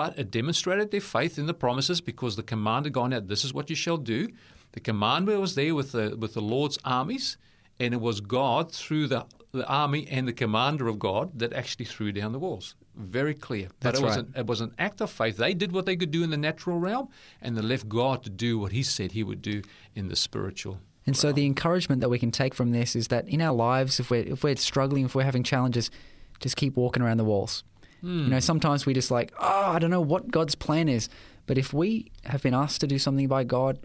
But 0.00 0.18
it 0.18 0.30
demonstrated 0.30 0.90
their 0.90 1.00
faith 1.02 1.38
in 1.38 1.44
the 1.44 1.52
promises 1.52 2.00
because 2.00 2.34
the 2.34 2.42
command 2.42 2.86
had 2.86 2.94
gone 2.94 3.12
out, 3.12 3.28
this 3.28 3.44
is 3.44 3.52
what 3.52 3.68
you 3.68 3.76
shall 3.76 3.98
do. 3.98 4.30
The 4.72 4.80
command 4.80 5.26
was 5.26 5.54
there 5.56 5.74
with 5.74 5.92
the, 5.92 6.16
with 6.18 6.32
the 6.32 6.40
Lord's 6.40 6.78
armies, 6.86 7.36
and 7.78 7.92
it 7.92 8.00
was 8.00 8.22
God 8.22 8.72
through 8.72 9.08
the, 9.08 9.26
the 9.52 9.66
army 9.66 10.08
and 10.10 10.26
the 10.26 10.32
commander 10.32 10.88
of 10.88 10.98
God 10.98 11.38
that 11.38 11.52
actually 11.52 11.84
threw 11.84 12.12
down 12.12 12.32
the 12.32 12.38
walls. 12.38 12.76
Very 12.96 13.34
clear. 13.34 13.68
But 13.68 13.80
That's 13.80 14.00
it 14.00 14.04
was, 14.06 14.16
right. 14.16 14.24
an, 14.24 14.34
it 14.36 14.46
was 14.46 14.62
an 14.62 14.74
act 14.78 15.02
of 15.02 15.10
faith. 15.10 15.36
They 15.36 15.52
did 15.52 15.72
what 15.72 15.84
they 15.84 15.96
could 15.96 16.10
do 16.10 16.24
in 16.24 16.30
the 16.30 16.38
natural 16.38 16.78
realm, 16.78 17.10
and 17.42 17.54
they 17.54 17.60
left 17.60 17.86
God 17.86 18.22
to 18.22 18.30
do 18.30 18.58
what 18.58 18.72
He 18.72 18.82
said 18.82 19.12
He 19.12 19.22
would 19.22 19.42
do 19.42 19.60
in 19.94 20.08
the 20.08 20.16
spiritual. 20.16 20.78
And 21.04 21.14
so 21.14 21.30
the 21.30 21.44
encouragement 21.44 22.00
that 22.00 22.08
we 22.08 22.18
can 22.18 22.30
take 22.30 22.54
from 22.54 22.70
this 22.70 22.96
is 22.96 23.08
that 23.08 23.28
in 23.28 23.42
our 23.42 23.54
lives, 23.54 24.00
if 24.00 24.10
we're 24.10 24.22
if 24.22 24.42
we're 24.42 24.56
struggling, 24.56 25.04
if 25.04 25.14
we're 25.14 25.24
having 25.24 25.42
challenges, 25.42 25.90
just 26.38 26.56
keep 26.56 26.74
walking 26.74 27.02
around 27.02 27.18
the 27.18 27.24
walls. 27.24 27.64
You 28.02 28.30
know, 28.30 28.40
sometimes 28.40 28.86
we 28.86 28.94
just 28.94 29.10
like, 29.10 29.32
oh, 29.38 29.70
I 29.72 29.78
don't 29.78 29.90
know 29.90 30.00
what 30.00 30.30
God's 30.30 30.54
plan 30.54 30.88
is. 30.88 31.08
But 31.46 31.58
if 31.58 31.72
we 31.72 32.10
have 32.24 32.42
been 32.42 32.54
asked 32.54 32.80
to 32.80 32.86
do 32.86 32.98
something 32.98 33.28
by 33.28 33.44
God, 33.44 33.78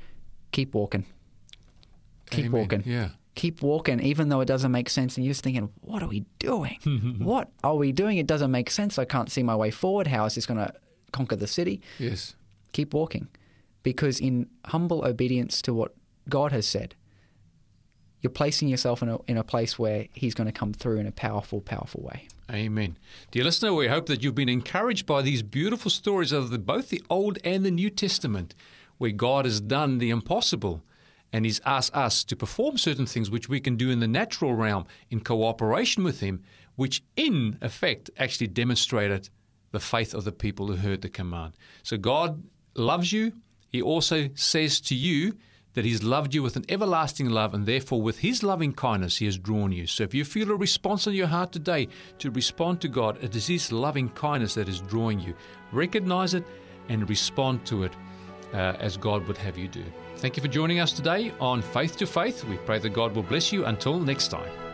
keep 0.51 0.73
walking. 0.73 1.06
Keep 2.30 2.45
Amen. 2.45 2.62
walking. 2.62 2.84
Yeah. 2.86 3.10
Keep 3.36 3.62
walking, 3.62 3.99
even 3.99 4.30
though 4.30 4.39
it 4.41 4.45
doesn't 4.45 4.71
make 4.71 4.89
sense. 4.89 5.17
And 5.17 5.25
you're 5.25 5.32
just 5.32 5.43
thinking, 5.43 5.69
what 5.82 6.01
are 6.01 6.08
we 6.08 6.25
doing? 6.39 6.78
what 7.19 7.49
are 7.63 7.75
we 7.75 7.91
doing? 7.91 8.17
It 8.17 8.28
doesn't 8.28 8.51
make 8.51 8.69
sense. 8.69 8.97
I 8.97 9.06
can't 9.06 9.30
see 9.30 9.43
my 9.43 9.56
way 9.56 9.71
forward. 9.71 10.08
How 10.08 10.25
is 10.25 10.36
this 10.36 10.45
going 10.45 10.60
to 10.60 10.73
conquer 11.12 11.36
the 11.36 11.47
city? 11.47 11.82
Yes. 11.99 12.36
keep 12.71 12.93
walking. 12.93 13.28
Because 13.84 14.19
in 14.19 14.47
humble 14.65 15.06
obedience 15.06 15.62
to 15.63 15.73
what 15.73 15.93
God 16.30 16.51
has 16.51 16.65
said, 16.65 16.95
you're 18.26 18.32
placing 18.32 18.68
yourself 18.68 19.04
in 19.04 19.10
a, 19.10 19.22
in 19.28 19.38
a 19.38 19.44
place 19.44 19.78
where 19.78 20.08
He's 20.14 20.34
going 20.34 20.48
to 20.48 20.52
come 20.52 20.74
through 20.74 20.98
in 20.98 21.06
a 21.06 21.12
powerful, 21.12 21.62
powerful 21.62 22.02
way. 22.02 22.28
Amen. 22.52 22.98
Dear 23.30 23.44
listener, 23.44 23.72
we 23.72 23.88
hope 23.88 24.08
that 24.08 24.24
you've 24.24 24.34
been 24.34 24.50
encouraged 24.50 25.06
by 25.06 25.22
these 25.22 25.44
beautiful 25.44 25.92
stories 25.92 26.32
of 26.32 26.50
the, 26.50 26.58
both 26.58 26.90
the 26.90 27.04
Old 27.08 27.38
and 27.44 27.64
the 27.64 27.70
New 27.70 27.92
Testament, 27.92 28.56
where 28.98 29.12
God 29.12 29.46
has 29.46 29.62
done 29.62 30.00
the 30.00 30.10
impossible 30.10 30.82
and 31.32 31.46
He's 31.46 31.62
asked 31.68 31.96
us 31.96 32.24
to 32.24 32.36
perform 32.36 32.80
certain 32.80 33.06
things 33.06 33.30
which 33.30 33.48
we 33.48 33.60
can 33.60 33.76
do 33.76 33.92
in 33.92 34.00
the 34.00 34.08
natural 34.08 34.56
realm 34.56 34.88
in 35.12 35.20
cooperation 35.20 36.04
with 36.04 36.20
Him, 36.22 36.42
which 36.76 37.04
in 37.16 37.60
effect 37.62 38.10
actually 38.18 38.48
demonstrated 38.48 39.30
the 39.70 39.80
faith 39.80 40.16
of 40.16 40.24
the 40.24 40.32
people 40.32 40.66
who 40.66 40.78
heard 40.78 41.04
the 41.04 41.10
command. 41.10 41.54
So 41.84 41.96
God 41.96 42.42
loves 42.76 43.14
you. 43.14 43.34
He 43.70 43.84
also 43.84 44.30
says 44.34 44.82
to 44.82 44.96
you, 44.96 45.38
that 45.76 45.86
He's 45.86 46.04
loved 46.04 46.34
you 46.34 46.42
with 46.42 46.56
an 46.56 46.66
everlasting 46.68 47.30
love, 47.30 47.54
and 47.54 47.66
therefore, 47.66 48.02
with 48.02 48.20
His 48.20 48.44
loving 48.44 48.74
kindness, 48.74 49.18
He 49.18 49.26
has 49.26 49.38
drawn 49.38 49.72
you. 49.72 49.86
So, 49.88 50.04
if 50.04 50.14
you 50.14 50.26
feel 50.26 50.52
a 50.52 50.56
response 50.56 51.06
in 51.06 51.14
your 51.14 51.28
heart 51.28 51.52
today 51.52 51.88
to 52.20 52.32
respond 52.32 52.82
to 52.82 52.88
God, 52.88 53.24
it 53.24 53.36
is 53.36 53.48
His 53.48 53.72
loving 53.72 54.10
kindness 54.10 54.56
that 54.56 54.68
is 54.68 54.82
drawing 54.82 55.20
you. 55.20 55.36
Recognize 55.72 56.34
it 56.34 56.46
and 56.90 57.08
respond 57.08 57.66
to 57.68 57.84
it 57.84 57.94
uh, 58.54 58.76
as 58.80 58.98
God 58.98 59.28
would 59.28 59.38
have 59.38 59.58
you 59.58 59.68
do. 59.68 59.84
Thank 60.18 60.38
you 60.38 60.42
for 60.42 60.48
joining 60.48 60.80
us 60.80 60.94
today 60.94 61.32
on 61.40 61.62
Faith 61.62 61.98
to 61.98 62.08
Faith. 62.08 62.44
We 62.46 62.58
pray 62.58 62.80
that 62.80 62.90
God 62.90 63.16
will 63.16 63.24
bless 63.24 63.52
you. 63.52 63.66
Until 63.66 64.00
next 64.00 64.30
time. 64.30 64.64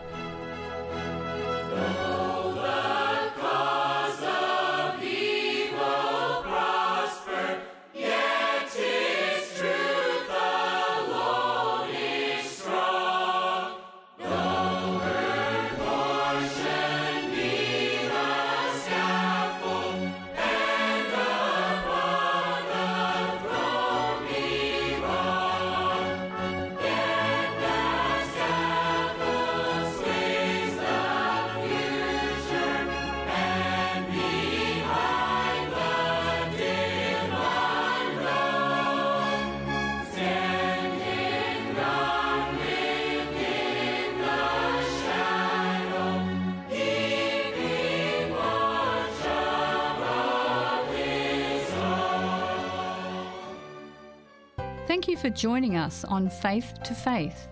Thank 55.02 55.18
you 55.18 55.18
for 55.18 55.32
joining 55.32 55.78
us 55.78 56.06
on 56.06 56.30
Faith 56.30 56.76
to 56.84 56.94
Faith. 56.94 57.48